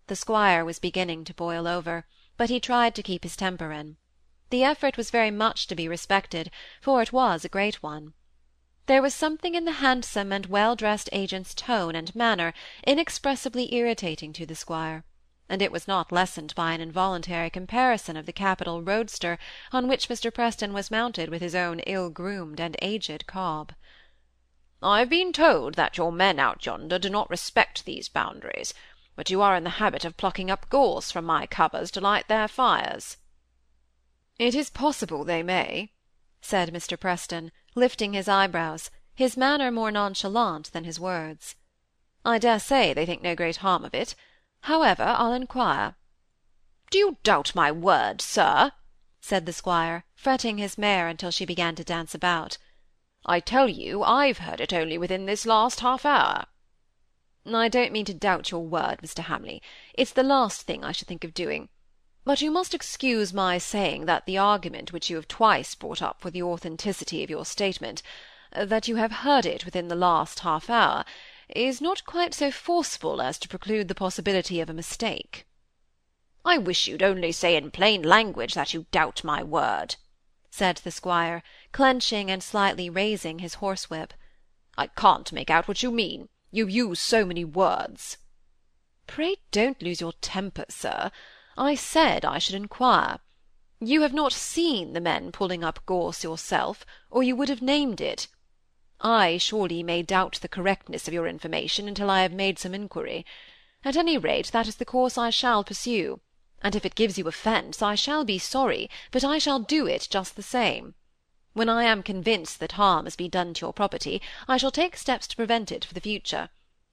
The 0.07 0.15
squire 0.15 0.65
was 0.65 0.79
beginning 0.79 1.23
to 1.25 1.33
boil 1.35 1.67
over, 1.67 2.07
but 2.37 2.49
he 2.49 2.59
tried 2.59 2.95
to 2.95 3.03
keep 3.03 3.23
his 3.23 3.35
temper 3.35 3.71
in. 3.71 3.97
The 4.49 4.63
effort 4.63 4.97
was 4.97 5.09
very 5.09 5.31
much 5.31 5.67
to 5.67 5.75
be 5.75 5.87
respected, 5.87 6.51
for 6.81 7.01
it 7.01 7.11
was 7.11 7.43
a 7.43 7.49
great 7.49 7.81
one. 7.81 8.13
There 8.87 9.01
was 9.01 9.15
something 9.15 9.55
in 9.55 9.65
the 9.65 9.81
handsome 9.81 10.31
and 10.31 10.45
well-dressed 10.45 11.09
agent's 11.11 11.55
tone 11.55 11.95
and 11.95 12.13
manner 12.15 12.53
inexpressibly 12.85 13.73
irritating 13.73 14.31
to 14.33 14.45
the 14.45 14.53
squire, 14.53 15.03
and 15.49 15.61
it 15.61 15.71
was 15.71 15.87
not 15.87 16.11
lessened 16.11 16.53
by 16.55 16.73
an 16.73 16.81
involuntary 16.81 17.49
comparison 17.49 18.15
of 18.15 18.25
the 18.25 18.33
capital 18.33 18.83
roadster 18.83 19.39
on 19.71 19.87
which 19.87 20.09
Mr. 20.09 20.33
Preston 20.33 20.73
was 20.73 20.91
mounted 20.91 21.29
with 21.29 21.41
his 21.41 21.55
own 21.55 21.79
ill-groomed 21.81 22.59
and 22.59 22.75
aged 22.81 23.25
cob. 23.25 23.73
"I've 24.83 25.09
been 25.09 25.33
told 25.33 25.73
that 25.75 25.97
your 25.97 26.11
men 26.11 26.39
out 26.39 26.65
yonder 26.65 26.99
do 26.99 27.09
not 27.09 27.29
respect 27.29 27.85
these 27.85 28.09
boundaries, 28.09 28.73
but 29.15 29.29
you 29.29 29.41
are 29.41 29.55
in 29.55 29.63
the 29.63 29.81
habit 29.81 30.05
of 30.05 30.17
plucking 30.17 30.51
up 30.51 30.69
gorse 30.69 31.11
from 31.11 31.25
my 31.25 31.45
covers 31.45 31.89
to 31.91 32.01
light 32.01 32.27
their 32.27 32.47
fires. 32.47 33.17
It 34.37 34.53
is 34.53 34.69
possible 34.69 35.23
they 35.23 35.43
may, 35.43 35.93
said 36.41 36.73
Mr. 36.73 36.99
Preston, 36.99 37.51
lifting 37.75 38.13
his 38.13 38.27
eyebrows, 38.27 38.91
his 39.13 39.37
manner 39.37 39.71
more 39.71 39.91
nonchalant 39.91 40.71
than 40.73 40.83
his 40.83 40.99
words. 40.99 41.55
I 42.25 42.37
dare 42.37 42.59
say 42.59 42.93
they 42.93 43.05
think 43.05 43.21
no 43.21 43.35
great 43.35 43.57
harm 43.57 43.85
of 43.85 43.93
it. 43.93 44.15
However, 44.61 45.03
I'll 45.03 45.33
inquire. 45.33 45.95
Do 46.89 46.97
you 46.97 47.17
doubt 47.23 47.55
my 47.55 47.71
word, 47.71 48.21
sir? 48.21 48.71
said 49.21 49.45
the 49.45 49.53
squire, 49.53 50.03
fretting 50.13 50.57
his 50.57 50.77
mare 50.77 51.07
until 51.07 51.31
she 51.31 51.45
began 51.45 51.75
to 51.75 51.83
dance 51.83 52.13
about. 52.13 52.57
I 53.25 53.39
tell 53.39 53.67
you 53.69 54.03
I've 54.03 54.39
heard 54.39 54.61
it 54.61 54.73
only 54.73 54.97
within 54.97 55.25
this 55.25 55.45
last 55.45 55.79
half 55.79 56.05
hour. 56.05 56.45
I 57.53 57.67
don't 57.67 57.91
mean 57.91 58.05
to 58.05 58.13
doubt 58.13 58.49
your 58.49 58.65
word, 58.65 58.99
Mr. 59.03 59.19
Hamley. 59.19 59.61
It's 59.93 60.11
the 60.11 60.23
last 60.23 60.63
thing 60.63 60.83
I 60.83 60.91
should 60.91 61.07
think 61.07 61.23
of 61.23 61.33
doing. 61.33 61.69
But 62.23 62.41
you 62.41 62.49
must 62.49 62.73
excuse 62.73 63.33
my 63.33 63.59
saying 63.59 64.05
that 64.05 64.25
the 64.25 64.37
argument 64.37 64.91
which 64.91 65.11
you 65.11 65.15
have 65.17 65.27
twice 65.27 65.75
brought 65.75 66.01
up 66.01 66.21
for 66.21 66.31
the 66.31 66.41
authenticity 66.41 67.23
of 67.23 67.29
your 67.29 67.45
statement, 67.45 68.01
that 68.51 68.87
you 68.87 68.95
have 68.95 69.11
heard 69.11 69.45
it 69.45 69.63
within 69.63 69.89
the 69.89 69.95
last 69.95 70.39
half 70.39 70.69
hour, 70.69 71.05
is 71.49 71.81
not 71.81 72.03
quite 72.05 72.33
so 72.33 72.49
forcible 72.49 73.21
as 73.21 73.37
to 73.37 73.47
preclude 73.47 73.87
the 73.89 73.93
possibility 73.93 74.59
of 74.59 74.69
a 74.69 74.73
mistake. 74.73 75.45
I 76.43 76.57
wish 76.57 76.87
you'd 76.87 77.03
only 77.03 77.31
say 77.31 77.55
in 77.55 77.69
plain 77.69 78.01
language 78.01 78.55
that 78.55 78.73
you 78.73 78.87
doubt 78.91 79.23
my 79.23 79.43
word, 79.43 79.97
said 80.49 80.77
the 80.77 80.89
squire, 80.89 81.43
clenching 81.71 82.31
and 82.31 82.41
slightly 82.41 82.89
raising 82.89 83.39
his 83.39 83.55
horsewhip. 83.55 84.13
I 84.77 84.87
can't 84.87 85.31
make 85.31 85.51
out 85.51 85.67
what 85.67 85.83
you 85.83 85.91
mean. 85.91 86.29
You 86.55 86.67
use 86.67 87.01
so 87.01 87.25
many 87.25 87.43
words. 87.43 88.15
Pray 89.07 89.35
don't 89.51 89.81
lose 89.81 89.99
your 89.99 90.13
temper, 90.21 90.63
sir. 90.69 91.11
I 91.57 91.75
said 91.75 92.23
I 92.23 92.37
should 92.37 92.55
inquire. 92.55 93.19
You 93.81 94.03
have 94.03 94.13
not 94.13 94.31
seen 94.31 94.93
the 94.93 95.01
men 95.01 95.33
pulling 95.33 95.65
up 95.65 95.85
gorse 95.85 96.23
yourself, 96.23 96.85
or 97.11 97.23
you 97.23 97.35
would 97.35 97.49
have 97.49 97.61
named 97.61 97.99
it. 97.99 98.29
I 99.01 99.37
surely 99.37 99.83
may 99.83 100.01
doubt 100.01 100.39
the 100.41 100.47
correctness 100.47 101.09
of 101.09 101.13
your 101.13 101.27
information 101.27 101.89
until 101.89 102.09
I 102.09 102.21
have 102.21 102.31
made 102.31 102.57
some 102.57 102.73
inquiry. 102.73 103.25
At 103.83 103.97
any 103.97 104.17
rate, 104.17 104.53
that 104.53 104.65
is 104.65 104.77
the 104.77 104.85
course 104.85 105.17
I 105.17 105.31
shall 105.31 105.65
pursue, 105.65 106.21
and 106.61 106.73
if 106.73 106.85
it 106.85 106.95
gives 106.95 107.17
you 107.17 107.27
offence, 107.27 107.81
I 107.81 107.95
shall 107.95 108.23
be 108.23 108.39
sorry, 108.39 108.89
but 109.11 109.25
I 109.25 109.39
shall 109.39 109.59
do 109.59 109.87
it 109.87 110.07
just 110.09 110.37
the 110.37 110.41
same. 110.41 110.95
When 111.55 111.69
I 111.69 111.85
am 111.85 112.03
convinced 112.03 112.59
that 112.59 112.73
harm 112.73 113.05
has 113.05 113.15
been 113.15 113.29
done 113.29 113.53
to 113.53 113.65
your 113.65 113.71
property, 113.71 114.21
I 114.45 114.57
shall 114.57 114.71
take 114.71 114.97
steps 114.97 115.25
to 115.27 115.37
prevent 115.37 115.71
it 115.71 115.85
for 115.85 115.93
the 115.93 116.01
future, 116.01 116.49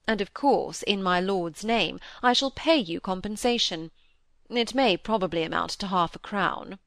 and 0.06 0.20
of 0.20 0.32
course, 0.34 0.84
in 0.84 1.02
my 1.02 1.18
lord's 1.18 1.64
name, 1.64 1.98
I 2.22 2.32
shall 2.32 2.52
pay 2.52 2.76
you 2.76 3.00
compensation. 3.00 3.90
It 4.48 4.72
may 4.72 4.96
probably 4.96 5.42
amount 5.42 5.72
to 5.72 5.88
half 5.88 6.14
a 6.14 6.20
crown. 6.20 6.78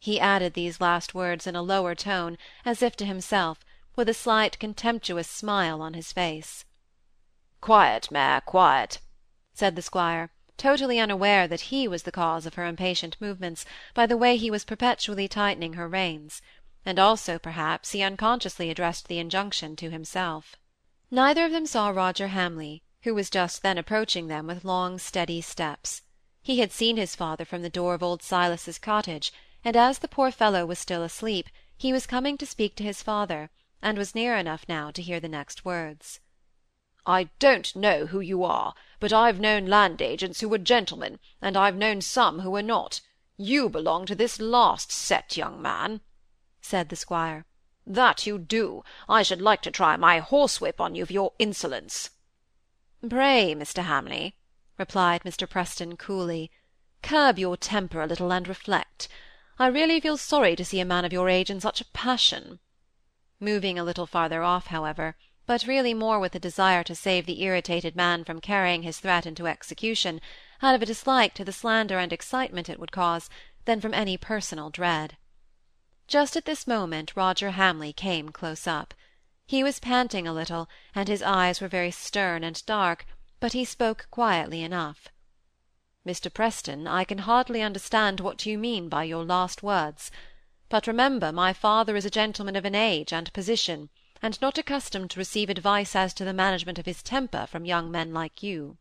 He 0.00 0.18
added 0.18 0.54
these 0.54 0.80
last 0.80 1.14
words 1.14 1.46
in 1.46 1.54
a 1.54 1.62
lower 1.62 1.94
tone, 1.94 2.36
as 2.64 2.82
if 2.82 2.96
to 2.96 3.04
himself, 3.04 3.60
with 3.94 4.08
a 4.08 4.12
slight 4.12 4.58
contemptuous 4.58 5.28
smile 5.28 5.80
on 5.80 5.94
his 5.94 6.12
face. 6.12 6.64
Quiet, 7.60 8.10
mare, 8.10 8.40
quiet, 8.40 8.98
said 9.54 9.76
the 9.76 9.82
squire, 9.82 10.32
totally 10.56 10.98
unaware 10.98 11.46
that 11.46 11.70
he 11.72 11.86
was 11.86 12.02
the 12.02 12.10
cause 12.10 12.46
of 12.46 12.54
her 12.54 12.66
impatient 12.66 13.16
movements 13.20 13.64
by 13.94 14.06
the 14.06 14.16
way 14.16 14.36
he 14.36 14.50
was 14.50 14.64
perpetually 14.64 15.28
tightening 15.28 15.74
her 15.74 15.86
reins, 15.86 16.42
and 16.84 16.98
also, 16.98 17.38
perhaps, 17.38 17.92
he 17.92 18.02
unconsciously 18.02 18.70
addressed 18.70 19.08
the 19.08 19.18
injunction 19.18 19.76
to 19.76 19.90
himself. 19.90 20.56
Neither 21.10 21.44
of 21.44 21.52
them 21.52 21.66
saw 21.66 21.88
Roger 21.88 22.28
Hamley, 22.28 22.82
who 23.02 23.14
was 23.14 23.30
just 23.30 23.62
then 23.62 23.78
approaching 23.78 24.28
them 24.28 24.46
with 24.46 24.64
long 24.64 24.98
steady 24.98 25.40
steps. 25.40 26.02
He 26.42 26.60
had 26.60 26.72
seen 26.72 26.96
his 26.96 27.14
father 27.14 27.44
from 27.44 27.62
the 27.62 27.68
door 27.68 27.94
of 27.94 28.02
old 28.02 28.22
Silas's 28.22 28.78
cottage, 28.78 29.32
and 29.64 29.76
as 29.76 29.98
the 29.98 30.08
poor 30.08 30.30
fellow 30.30 30.64
was 30.64 30.78
still 30.78 31.02
asleep, 31.02 31.48
he 31.76 31.92
was 31.92 32.06
coming 32.06 32.38
to 32.38 32.46
speak 32.46 32.76
to 32.76 32.82
his 32.82 33.02
father, 33.02 33.50
and 33.82 33.98
was 33.98 34.14
near 34.14 34.36
enough 34.36 34.64
now 34.68 34.90
to 34.90 35.02
hear 35.02 35.20
the 35.20 35.28
next 35.28 35.64
words. 35.64 36.20
I 37.06 37.30
don't 37.38 37.74
know 37.74 38.06
who 38.06 38.20
you 38.20 38.44
are, 38.44 38.74
but 39.00 39.12
I've 39.12 39.40
known 39.40 39.66
land 39.66 40.00
agents 40.02 40.40
who 40.40 40.48
were 40.48 40.58
gentlemen, 40.58 41.18
and 41.40 41.56
I've 41.56 41.76
known 41.76 42.00
some 42.02 42.40
who 42.40 42.50
were 42.50 42.62
not. 42.62 43.00
You 43.36 43.68
belong 43.68 44.06
to 44.06 44.14
this 44.14 44.40
last 44.40 44.92
set, 44.92 45.36
young 45.36 45.60
man, 45.60 46.02
said 46.60 46.88
the 46.88 46.96
squire. 46.96 47.44
That 47.86 48.26
you 48.26 48.38
do. 48.38 48.84
I 49.08 49.22
should 49.22 49.40
like 49.40 49.62
to 49.62 49.70
try 49.70 49.96
my 49.96 50.20
horsewhip 50.20 50.80
on 50.80 50.94
you 50.94 51.06
for 51.06 51.12
your 51.12 51.32
insolence. 51.38 52.10
Pray, 53.08 53.54
Mr. 53.56 53.84
Hamley, 53.84 54.36
replied 54.78 55.24
Mr. 55.24 55.48
Preston 55.48 55.96
coolly. 55.96 56.50
Curb 57.02 57.38
your 57.38 57.56
temper 57.56 58.02
a 58.02 58.06
little 58.06 58.32
and 58.32 58.46
reflect. 58.46 59.08
I 59.58 59.66
really 59.68 60.00
feel 60.00 60.16
sorry 60.16 60.54
to 60.56 60.64
see 60.64 60.80
a 60.80 60.84
man 60.84 61.04
of 61.04 61.12
your 61.12 61.28
age 61.28 61.50
in 61.50 61.60
such 61.60 61.80
a 61.80 61.86
passion. 61.86 62.60
Moving 63.40 63.78
a 63.78 63.84
little 63.84 64.06
farther 64.06 64.42
off, 64.42 64.66
however, 64.66 65.16
but 65.46 65.66
really 65.66 65.94
more 65.94 66.20
with 66.20 66.34
a 66.34 66.38
desire 66.38 66.84
to 66.84 66.94
save 66.94 67.26
the 67.26 67.42
irritated 67.42 67.96
man 67.96 68.24
from 68.24 68.40
carrying 68.40 68.82
his 68.82 69.00
threat 69.00 69.26
into 69.26 69.46
execution, 69.46 70.20
out 70.62 70.74
of 70.74 70.82
a 70.82 70.86
dislike 70.86 71.34
to 71.34 71.44
the 71.44 71.52
slander 71.52 71.98
and 71.98 72.12
excitement 72.12 72.68
it 72.68 72.78
would 72.78 72.92
cause, 72.92 73.28
than 73.64 73.80
from 73.80 73.94
any 73.94 74.16
personal 74.16 74.70
dread. 74.70 75.16
Just 76.10 76.34
at 76.34 76.44
this 76.44 76.66
moment 76.66 77.14
Roger 77.14 77.52
Hamley 77.52 77.92
came 77.92 78.30
close 78.30 78.66
up. 78.66 78.94
He 79.46 79.62
was 79.62 79.78
panting 79.78 80.26
a 80.26 80.32
little, 80.32 80.68
and 80.92 81.06
his 81.06 81.22
eyes 81.22 81.60
were 81.60 81.68
very 81.68 81.92
stern 81.92 82.42
and 82.42 82.66
dark, 82.66 83.06
but 83.38 83.52
he 83.52 83.64
spoke 83.64 84.08
quietly 84.10 84.64
enough. 84.64 85.06
Mr. 86.04 86.32
Preston, 86.32 86.88
I 86.88 87.04
can 87.04 87.18
hardly 87.18 87.62
understand 87.62 88.18
what 88.18 88.44
you 88.44 88.58
mean 88.58 88.88
by 88.88 89.04
your 89.04 89.24
last 89.24 89.62
words. 89.62 90.10
But 90.68 90.88
remember, 90.88 91.30
my 91.30 91.52
father 91.52 91.94
is 91.94 92.04
a 92.04 92.10
gentleman 92.10 92.56
of 92.56 92.64
an 92.64 92.74
age 92.74 93.12
and 93.12 93.32
position, 93.32 93.88
and 94.20 94.40
not 94.42 94.58
accustomed 94.58 95.12
to 95.12 95.20
receive 95.20 95.48
advice 95.48 95.94
as 95.94 96.12
to 96.14 96.24
the 96.24 96.32
management 96.32 96.80
of 96.80 96.86
his 96.86 97.04
temper 97.04 97.46
from 97.46 97.64
young 97.64 97.88
men 97.88 98.12
like 98.12 98.42
you. 98.42 98.78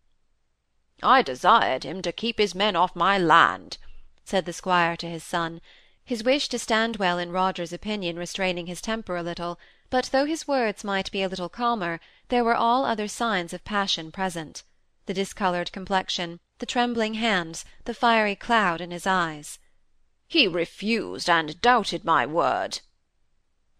I 1.04 1.22
desired 1.22 1.84
him 1.84 2.02
to 2.02 2.12
keep 2.12 2.40
his 2.40 2.56
men 2.56 2.76
off 2.76 2.96
my 2.96 3.20
land, 3.20 3.78
said 4.26 4.46
the 4.46 4.54
squire 4.54 4.98
to 4.98 5.08
his 5.08 5.24
son, 5.24 5.62
his 6.10 6.24
wish 6.24 6.50
to 6.50 6.58
stand 6.58 6.98
well 6.98 7.20
in 7.20 7.32
Roger's 7.32 7.72
opinion 7.72 8.18
restraining 8.18 8.66
his 8.66 8.82
temper 8.82 9.16
a 9.16 9.22
little, 9.22 9.60
but 9.92 10.06
though 10.06 10.26
his 10.26 10.48
words 10.48 10.84
might 10.84 11.12
be 11.12 11.22
a 11.22 11.30
little 11.30 11.50
calmer, 11.50 12.00
there 12.30 12.44
were 12.44 12.56
all 12.56 12.84
other 12.84 13.08
signs 13.08 13.54
of 13.54 13.64
passion 13.64 14.12
present 14.12 14.64
the 15.06 15.14
discoloured 15.14 15.72
complexion, 15.72 16.40
the 16.58 16.66
trembling 16.66 17.14
hands, 17.14 17.64
the 17.86 17.94
fiery 17.94 18.36
cloud 18.36 18.82
in 18.82 18.90
his 18.90 19.06
eyes. 19.06 19.60
He 20.28 20.48
refused 20.48 21.30
and 21.30 21.62
doubted 21.62 22.04
my 22.04 22.26
word. 22.26 22.80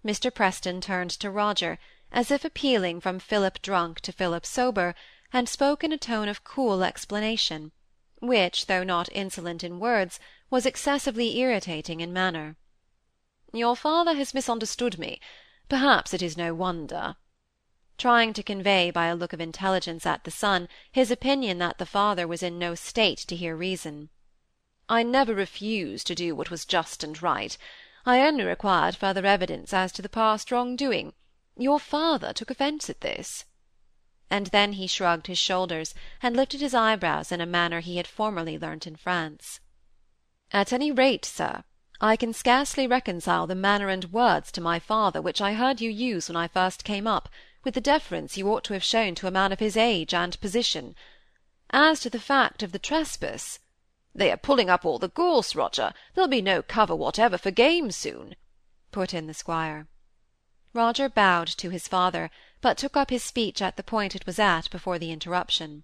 Mr. 0.06 0.32
Preston 0.32 0.82
turned 0.82 1.10
to 1.10 1.32
Roger, 1.32 1.80
as 2.12 2.30
if 2.30 2.46
appealing 2.46 3.02
from 3.02 3.18
Philip 3.18 3.60
drunk 3.64 4.02
to 4.02 4.12
Philip 4.12 4.46
sober, 4.46 4.94
and 5.34 5.50
spoke 5.50 5.84
in 5.84 5.92
a 5.92 5.98
tone 5.98 6.28
of 6.28 6.44
cool 6.44 6.84
explanation, 6.84 7.72
which, 8.20 8.68
though 8.68 8.84
not 8.84 9.10
insolent 9.14 9.64
in 9.64 9.80
words, 9.80 10.20
was 10.50 10.66
excessively 10.66 11.38
irritating 11.38 12.02
in 12.02 12.12
manner. 12.12 12.56
"Your 13.54 13.76
father 13.76 14.16
has 14.16 14.34
misunderstood 14.34 14.98
me. 14.98 15.20
Perhaps 15.68 16.14
it 16.14 16.22
is 16.22 16.36
no 16.38 16.54
wonder," 16.54 17.16
trying 17.98 18.34
to 18.34 18.42
convey 18.42 18.90
by 18.90 19.08
a 19.08 19.16
look 19.16 19.34
of 19.34 19.42
intelligence 19.42 20.06
at 20.06 20.24
the 20.24 20.32
son 20.32 20.68
his 20.92 21.12
opinion 21.12 21.60
that 21.60 21.78
the 21.78 21.86
father 21.86 22.28
was 22.28 22.42
in 22.42 22.58
no 22.58 22.74
state 22.74 23.20
to 23.20 23.36
hear 23.36 23.56
reason. 23.56 24.10
"I 24.88 25.04
never 25.04 25.36
refused 25.36 26.08
to 26.08 26.16
do 26.16 26.36
what 26.36 26.50
was 26.50 26.66
just 26.66 27.04
and 27.04 27.22
right. 27.22 27.56
I 28.06 28.22
only 28.22 28.44
required 28.44 28.96
further 28.96 29.26
evidence 29.26 29.72
as 29.74 29.92
to 29.92 30.02
the 30.02 30.10
past 30.10 30.52
wrong-doing. 30.52 31.14
Your 31.58 31.80
father 31.80 32.34
took 32.34 32.50
offence 32.50 32.90
at 32.90 33.02
this." 33.02 33.46
And 34.32 34.48
then 34.48 34.74
he 34.74 34.88
shrugged 34.88 35.28
his 35.28 35.38
shoulders, 35.38 35.94
and 36.24 36.36
lifted 36.36 36.62
his 36.62 36.74
eyebrows 36.74 37.32
in 37.32 37.42
a 37.42 37.46
manner 37.46 37.82
he 37.82 37.98
had 37.98 38.08
formerly 38.08 38.58
learnt 38.58 38.88
in 38.88 38.96
France. 38.96 39.60
"At 40.52 40.74
any 40.74 40.92
rate, 40.92 41.26
sir, 41.26 41.64
I 42.02 42.16
can 42.16 42.34
scarcely 42.34 42.88
reconcile 42.88 43.46
the 43.46 43.54
manner 43.54 43.88
and 43.88 44.12
words 44.12 44.52
to 44.54 44.62
my 44.62 44.80
father 44.80 45.22
which 45.22 45.42
I 45.42 45.54
heard 45.54 45.80
you 45.80 45.92
use 45.92 46.28
when 46.28 46.36
I 46.36 46.48
first 46.48 46.84
came 46.84 47.06
up, 47.06 47.30
with 47.64 47.76
the 47.76 47.80
deference 47.82 48.36
you 48.36 48.52
ought 48.52 48.64
to 48.64 48.74
have 48.74 48.84
shown 48.84 49.14
to 49.14 49.28
a 49.28 49.32
man 49.32 49.52
of 49.52 49.60
his 49.60 49.78
age 49.78 50.12
and 50.12 50.42
position. 50.42 50.96
As 51.70 52.00
to 52.00 52.10
the 52.10 52.20
fact 52.20 52.64
of 52.64 52.72
the 52.72 52.80
trespass—" 52.80 53.60
"They 54.16 54.32
are 54.32 54.38
pulling 54.38 54.72
up 54.72 54.86
all 54.86 54.98
the 54.98 55.10
gorse, 55.10 55.54
Roger. 55.54 55.94
There'll 56.16 56.28
be 56.28 56.42
no 56.42 56.64
cover 56.64 56.96
whatever 56.96 57.38
for 57.38 57.52
game 57.52 57.92
soon," 57.92 58.36
put 58.92 59.14
in 59.14 59.28
the 59.28 59.36
squire. 59.36 59.86
Roger 60.74 61.10
bowed 61.10 61.50
to 61.60 61.70
his 61.70 61.88
father, 61.88 62.32
but 62.60 62.76
took 62.76 62.98
up 62.98 63.12
his 63.12 63.24
speech 63.24 63.62
at 63.62 63.78
the 63.78 63.84
point 63.84 64.16
it 64.16 64.26
was 64.26 64.40
at 64.40 64.68
before 64.72 64.98
the 64.98 65.12
interruption. 65.12 65.84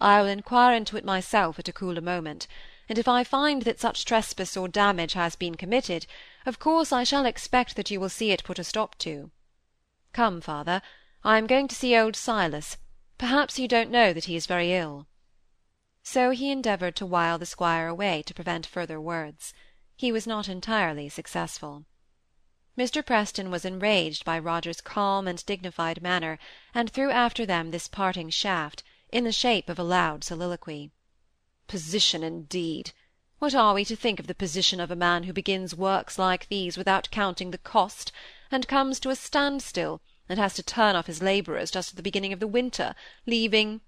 "I 0.00 0.20
will 0.20 0.28
inquire 0.28 0.72
into 0.76 0.96
it 0.96 1.04
myself 1.04 1.58
at 1.58 1.66
a 1.66 1.72
cooler 1.72 2.00
moment 2.00 2.46
and 2.88 2.98
if 2.98 3.08
I 3.08 3.24
find 3.24 3.62
that 3.62 3.80
such 3.80 4.04
trespass 4.04 4.56
or 4.56 4.68
damage 4.68 5.14
has 5.14 5.34
been 5.36 5.54
committed, 5.54 6.06
of 6.44 6.58
course 6.58 6.92
I 6.92 7.04
shall 7.04 7.26
expect 7.26 7.76
that 7.76 7.90
you 7.90 7.98
will 7.98 8.08
see 8.08 8.30
it 8.30 8.44
put 8.44 8.58
a 8.58 8.64
stop 8.64 8.96
to. 8.98 9.30
Come, 10.12 10.40
father, 10.40 10.82
I 11.24 11.38
am 11.38 11.46
going 11.46 11.68
to 11.68 11.74
see 11.74 11.96
old 11.96 12.14
Silas. 12.16 12.76
Perhaps 13.18 13.58
you 13.58 13.66
don't 13.66 13.90
know 13.90 14.12
that 14.12 14.24
he 14.24 14.36
is 14.36 14.46
very 14.46 14.72
ill." 14.72 15.08
So 16.02 16.30
he 16.30 16.52
endeavoured 16.52 16.94
to 16.96 17.06
wile 17.06 17.38
the 17.38 17.46
squire 17.46 17.88
away 17.88 18.22
to 18.22 18.34
prevent 18.34 18.64
further 18.64 19.00
words. 19.00 19.52
He 19.96 20.12
was 20.12 20.26
not 20.26 20.48
entirely 20.48 21.08
successful. 21.08 21.84
Mr. 22.78 23.04
Preston 23.04 23.50
was 23.50 23.64
enraged 23.64 24.24
by 24.24 24.38
Roger's 24.38 24.82
calm 24.82 25.26
and 25.26 25.44
dignified 25.46 26.02
manner, 26.02 26.38
and 26.74 26.90
threw 26.90 27.10
after 27.10 27.46
them 27.46 27.70
this 27.70 27.88
parting 27.88 28.28
shaft, 28.30 28.82
in 29.10 29.24
the 29.24 29.32
shape 29.32 29.68
of 29.68 29.78
a 29.78 29.82
loud 29.82 30.22
soliloquy. 30.22 30.92
Position, 31.68 32.22
indeed! 32.22 32.92
What 33.40 33.52
are 33.52 33.74
we 33.74 33.84
to 33.86 33.96
think 33.96 34.20
of 34.20 34.28
the 34.28 34.36
position 34.36 34.78
of 34.78 34.92
a 34.92 34.94
man 34.94 35.24
who 35.24 35.32
begins 35.32 35.74
works 35.74 36.16
like 36.16 36.46
these 36.46 36.78
without 36.78 37.10
counting 37.10 37.50
the 37.50 37.58
cost, 37.58 38.12
and 38.52 38.68
comes 38.68 39.00
to 39.00 39.10
a 39.10 39.16
standstill, 39.16 40.00
and 40.28 40.38
has 40.38 40.54
to 40.54 40.62
turn 40.62 40.94
off 40.94 41.08
his 41.08 41.24
labourers 41.24 41.72
just 41.72 41.90
at 41.90 41.96
the 41.96 42.04
beginning 42.04 42.32
of 42.32 42.38
the 42.38 42.46
winter, 42.46 42.94
leaving 43.26 43.80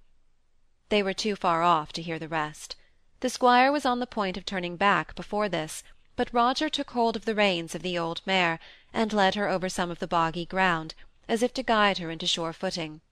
They 0.88 1.04
were 1.04 1.14
too 1.14 1.36
far 1.36 1.62
off 1.62 1.92
to 1.92 2.02
hear 2.02 2.18
the 2.18 2.26
rest. 2.26 2.74
The 3.20 3.30
squire 3.30 3.70
was 3.70 3.86
on 3.86 4.00
the 4.00 4.08
point 4.08 4.36
of 4.36 4.44
turning 4.44 4.76
back 4.76 5.14
before 5.14 5.48
this, 5.48 5.84
but 6.16 6.34
Roger 6.34 6.68
took 6.68 6.90
hold 6.90 7.14
of 7.14 7.26
the 7.26 7.34
reins 7.36 7.76
of 7.76 7.82
the 7.82 7.96
old 7.96 8.22
mare, 8.26 8.58
and 8.92 9.12
led 9.12 9.36
her 9.36 9.48
over 9.48 9.68
some 9.68 9.88
of 9.88 10.00
the 10.00 10.08
boggy 10.08 10.46
ground, 10.46 10.96
as 11.28 11.44
if 11.44 11.54
to 11.54 11.62
guide 11.62 11.98
her 11.98 12.10
into 12.10 12.26
sure 12.26 12.52
footing, 12.52 13.02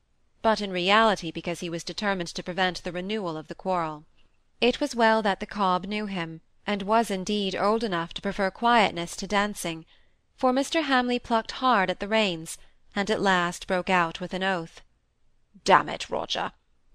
but 0.42 0.60
in 0.60 0.72
reality 0.72 1.30
because 1.30 1.60
he 1.60 1.70
was 1.70 1.84
determined 1.84 2.30
to 2.30 2.42
prevent 2.42 2.82
the 2.82 2.90
renewal 2.90 3.36
of 3.36 3.46
the 3.46 3.54
quarrel. 3.54 4.06
It 4.58 4.80
was 4.80 4.94
well 4.94 5.20
that 5.20 5.40
the 5.40 5.46
cob 5.46 5.84
knew 5.84 6.06
him, 6.06 6.40
and 6.66 6.82
was 6.82 7.10
indeed 7.10 7.54
old 7.54 7.84
enough 7.84 8.14
to 8.14 8.22
prefer 8.22 8.50
quietness 8.50 9.14
to 9.16 9.26
dancing, 9.26 9.84
for 10.34 10.50
Mr. 10.50 10.84
Hamley 10.84 11.18
plucked 11.18 11.52
hard 11.60 11.90
at 11.90 12.00
the 12.00 12.08
reins, 12.08 12.56
and 12.94 13.10
at 13.10 13.20
last 13.20 13.66
broke 13.66 13.90
out 13.90 14.18
with 14.18 14.32
an 14.32 14.42
oath. 14.42 14.80
"Damn 15.64 15.90
it, 15.90 16.08
Roger! 16.08 16.52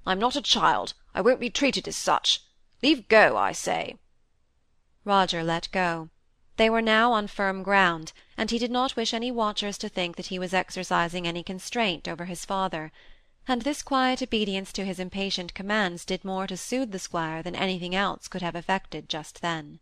I'm 0.08 0.18
not 0.18 0.36
a 0.36 0.42
child. 0.42 0.96
I 1.14 1.22
won't 1.22 1.40
be 1.40 1.52
treated 1.52 1.88
as 1.88 1.96
such. 1.96 2.42
Leave 2.82 3.08
go, 3.08 3.38
I 3.38 3.52
say." 3.52 4.00
Roger 5.06 5.44
let 5.44 5.70
go. 5.72 6.10
They 6.58 6.68
were 6.68 6.82
now 6.82 7.14
on 7.14 7.28
firm 7.28 7.62
ground, 7.62 8.12
and 8.38 8.50
he 8.50 8.58
did 8.58 8.72
not 8.72 8.96
wish 8.96 9.14
any 9.14 9.30
watchers 9.30 9.78
to 9.78 9.90
think 9.90 10.16
that 10.16 10.28
he 10.28 10.40
was 10.40 10.56
exercising 10.56 11.28
any 11.28 11.44
constraint 11.44 12.08
over 12.08 12.26
his 12.26 12.44
father 12.44 12.92
and 13.48 13.64
this 13.64 13.82
quiet 13.82 14.22
obedience 14.22 14.72
to 14.72 14.86
his 14.86 15.00
impatient 15.00 15.54
commands 15.54 16.06
did 16.06 16.24
more 16.24 16.46
to 16.46 16.56
soothe 16.56 16.92
the 16.92 17.00
squire 17.00 17.42
than 17.42 17.56
anything 17.56 17.96
else 17.96 18.28
could 18.28 18.42
have 18.42 18.56
effected 18.56 19.10
just 19.10 19.42
then. 19.42 19.80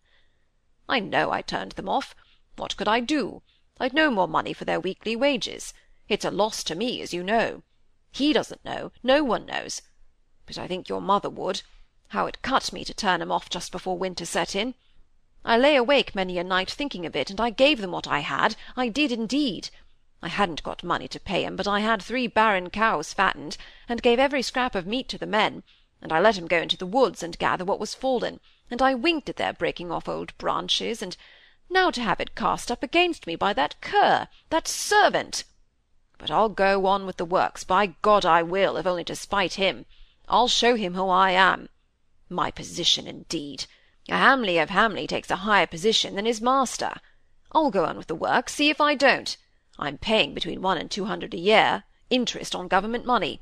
"I 0.88 1.00
know 1.00 1.32
I 1.32 1.42
turned 1.42 1.74
them 1.74 1.90
off. 1.90 2.16
What 2.56 2.78
could 2.78 2.88
I 2.88 3.02
do? 3.02 3.42
I'd 3.80 3.94
no 3.94 4.12
more 4.12 4.28
money 4.28 4.54
for 4.54 4.66
their 4.66 4.80
weekly 4.80 5.16
wages. 5.16 5.74
It's 6.08 6.26
a 6.26 6.32
loss 6.32 6.64
to 6.64 6.76
me, 6.76 7.02
as 7.02 7.14
you 7.14 7.22
know. 7.22 7.64
He 8.12 8.34
doesn't 8.34 8.64
know, 8.66 8.92
no 9.04 9.24
one 9.24 9.46
knows. 9.46 9.82
But 10.46 10.58
I 10.58 10.68
think 10.68 10.90
your 10.90 11.02
mother 11.02 11.30
would. 11.30 11.62
How 12.08 12.26
it 12.28 12.42
cut 12.42 12.74
me 12.74 12.84
to 12.86 12.94
turn 12.94 13.22
'em 13.22 13.32
off 13.32 13.50
just 13.50 13.72
before 13.72 13.98
winter 13.98 14.26
set 14.26 14.56
in! 14.56 14.74
I 15.46 15.58
lay 15.58 15.76
awake 15.76 16.16
many 16.16 16.38
a 16.38 16.44
night 16.44 16.72
thinking 16.72 17.06
of 17.06 17.16
it, 17.16 17.30
and 17.30 17.40
I 17.40 17.50
gave 17.50 17.82
them 17.82 17.92
what 17.92 18.08
I 18.08 18.20
had, 18.20 18.56
I 18.76 18.90
did 18.90 19.12
indeed. 19.12 19.70
I 20.22 20.28
hadn't 20.28 20.64
got 20.64 20.84
money 20.84 21.08
to 21.08 21.20
pay 21.20 21.46
'em, 21.46 21.56
but 21.56 21.66
I 21.66 21.80
had 21.80 22.04
three 22.04 22.28
barren 22.28 22.70
cows 22.72 23.14
fattened, 23.14 23.56
and 23.88 24.02
gave 24.02 24.20
every 24.20 24.42
scrap 24.42 24.76
of 24.76 24.86
meat 24.86 25.08
to 25.08 25.18
the 25.18 25.26
men, 25.26 25.64
and 26.02 26.12
I 26.12 26.20
let 26.20 26.38
'em 26.38 26.46
go 26.46 26.58
into 26.58 26.76
the 26.76 26.86
woods 26.86 27.24
and 27.24 27.40
gather 27.40 27.64
what 27.64 27.80
was 27.80 27.94
fallen, 27.94 28.42
and 28.70 28.82
I 28.82 28.96
winked 28.96 29.30
at 29.30 29.38
their 29.38 29.54
breaking 29.54 29.94
off 29.94 30.10
old 30.10 30.38
branches, 30.38 31.02
and 31.02 31.16
now 31.70 31.90
to 31.92 32.02
have 32.02 32.20
it 32.20 32.36
cast 32.36 32.70
up 32.70 32.84
against 32.84 33.28
me 33.28 33.38
by 33.38 33.54
that 33.54 33.80
cur, 33.80 34.28
that 34.50 34.68
servant! 34.68 35.46
But 36.18 36.30
I'll 36.30 36.50
go 36.50 36.86
on 36.86 37.06
with 37.06 37.16
the 37.16 37.24
works, 37.24 37.64
by 37.64 37.94
God 38.02 38.26
I 38.26 38.44
will, 38.44 38.76
if 38.76 38.86
only 38.86 39.06
to 39.06 39.16
spite 39.16 39.54
him. 39.54 39.86
I'll 40.28 40.50
show 40.50 40.76
him 40.76 40.96
who 40.96 41.08
I 41.08 41.32
am. 41.32 41.70
My 42.28 42.52
position, 42.52 43.08
indeed! 43.08 43.68
A 44.10 44.18
Hamley 44.18 44.58
of 44.58 44.70
Hamley 44.70 45.08
takes 45.08 45.32
a 45.32 45.38
higher 45.48 45.66
position 45.66 46.16
than 46.16 46.26
his 46.26 46.42
master. 46.42 47.00
I'll 47.54 47.72
go 47.72 47.86
on 47.86 47.96
with 47.96 48.08
the 48.08 48.16
works, 48.16 48.54
see 48.56 48.70
if 48.70 48.82
I 48.82 48.96
don't. 48.96 49.38
I'm 49.80 49.98
paying 49.98 50.34
between 50.34 50.62
one 50.62 50.78
and 50.78 50.92
two 50.92 51.06
hundred 51.06 51.34
a 51.34 51.38
year, 51.38 51.86
interest 52.10 52.54
on 52.54 52.68
government 52.68 53.06
money. 53.06 53.42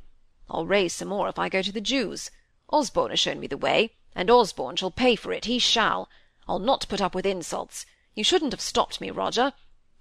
I'll 0.50 0.68
raise 0.68 0.94
some 0.94 1.08
more 1.08 1.28
if 1.28 1.40
I 1.40 1.50
go 1.50 1.62
to 1.64 1.72
the 1.72 1.82
Jews. 1.82 2.30
Osborne 2.70 3.10
has 3.10 3.20
shown 3.20 3.40
me 3.40 3.48
the 3.48 3.58
way, 3.58 3.94
and 4.16 4.30
Osborne 4.30 4.76
shall 4.76 4.92
pay 4.92 5.16
for 5.16 5.34
it, 5.34 5.46
he 5.46 5.58
shall. 5.58 6.10
I'll 6.48 6.60
not 6.60 6.88
put 6.88 7.02
up 7.02 7.16
with 7.16 7.26
insults. 7.26 7.86
You 8.14 8.24
shouldn't 8.24 8.54
have 8.54 8.62
stopped 8.62 9.02
me, 9.02 9.10
Roger. 9.10 9.54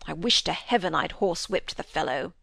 I 0.06 0.12
wish 0.12 0.44
to 0.44 0.52
heaven 0.52 0.94
I'd 0.94 1.14
horsewhipped 1.14 1.74
the 1.74 1.82
fellow. 1.82 2.34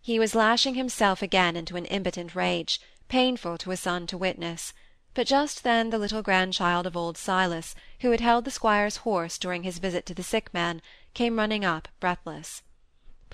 He 0.00 0.18
was 0.18 0.34
lashing 0.34 0.74
himself 0.74 1.20
again 1.20 1.56
into 1.56 1.76
an 1.76 1.86
impotent 1.86 2.34
rage, 2.34 2.80
painful 3.08 3.58
to 3.58 3.70
a 3.70 3.76
son 3.76 4.06
to 4.08 4.18
witness, 4.18 4.72
but 5.14 5.26
just 5.26 5.64
then 5.64 5.90
the 5.90 5.98
little 5.98 6.22
grandchild 6.22 6.86
of 6.86 6.96
old 6.96 7.16
Silas, 7.16 7.74
who 8.00 8.10
had 8.10 8.20
held 8.20 8.44
the 8.44 8.50
squire's 8.50 8.98
horse 8.98 9.38
during 9.38 9.62
his 9.62 9.78
visit 9.78 10.06
to 10.06 10.14
the 10.14 10.22
sick 10.22 10.52
man, 10.52 10.80
came 11.12 11.38
running 11.38 11.64
up 11.64 11.88
breathless. 12.00 12.62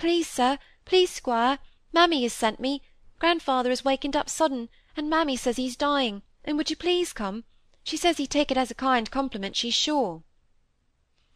"Please, 0.01 0.27
sir, 0.27 0.59
please, 0.87 1.11
squire, 1.11 1.59
mammy 1.93 2.23
has 2.23 2.33
sent 2.33 2.59
me. 2.59 2.81
Grandfather 3.19 3.69
has 3.69 3.85
wakened 3.85 4.17
up 4.17 4.31
sudden, 4.31 4.71
and 4.97 5.11
mammy 5.11 5.37
says 5.37 5.59
he's 5.59 5.77
dying, 5.77 6.23
and 6.43 6.57
would 6.57 6.71
you 6.71 6.77
please 6.77 7.13
come? 7.13 7.45
She 7.85 7.99
says 7.99 8.17
he'd 8.17 8.31
take 8.31 8.51
it 8.51 8.57
as 8.57 8.71
a 8.71 8.75
kind 8.75 9.11
compliment, 9.11 9.57
she's 9.57 9.75
sure." 9.75 10.23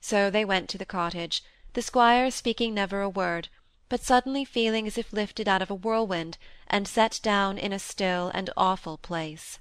So 0.00 0.30
they 0.30 0.46
went 0.46 0.70
to 0.70 0.78
the 0.78 0.86
cottage, 0.86 1.44
the 1.74 1.82
squire 1.82 2.30
speaking 2.30 2.72
never 2.72 3.02
a 3.02 3.08
word, 3.10 3.50
but 3.90 4.00
suddenly 4.00 4.46
feeling 4.46 4.86
as 4.86 4.96
if 4.96 5.12
lifted 5.12 5.46
out 5.46 5.60
of 5.60 5.70
a 5.70 5.74
whirlwind, 5.74 6.38
and 6.66 6.88
set 6.88 7.20
down 7.22 7.58
in 7.58 7.70
a 7.74 7.78
still 7.78 8.30
and 8.32 8.48
awful 8.56 8.96
place. 8.96 9.58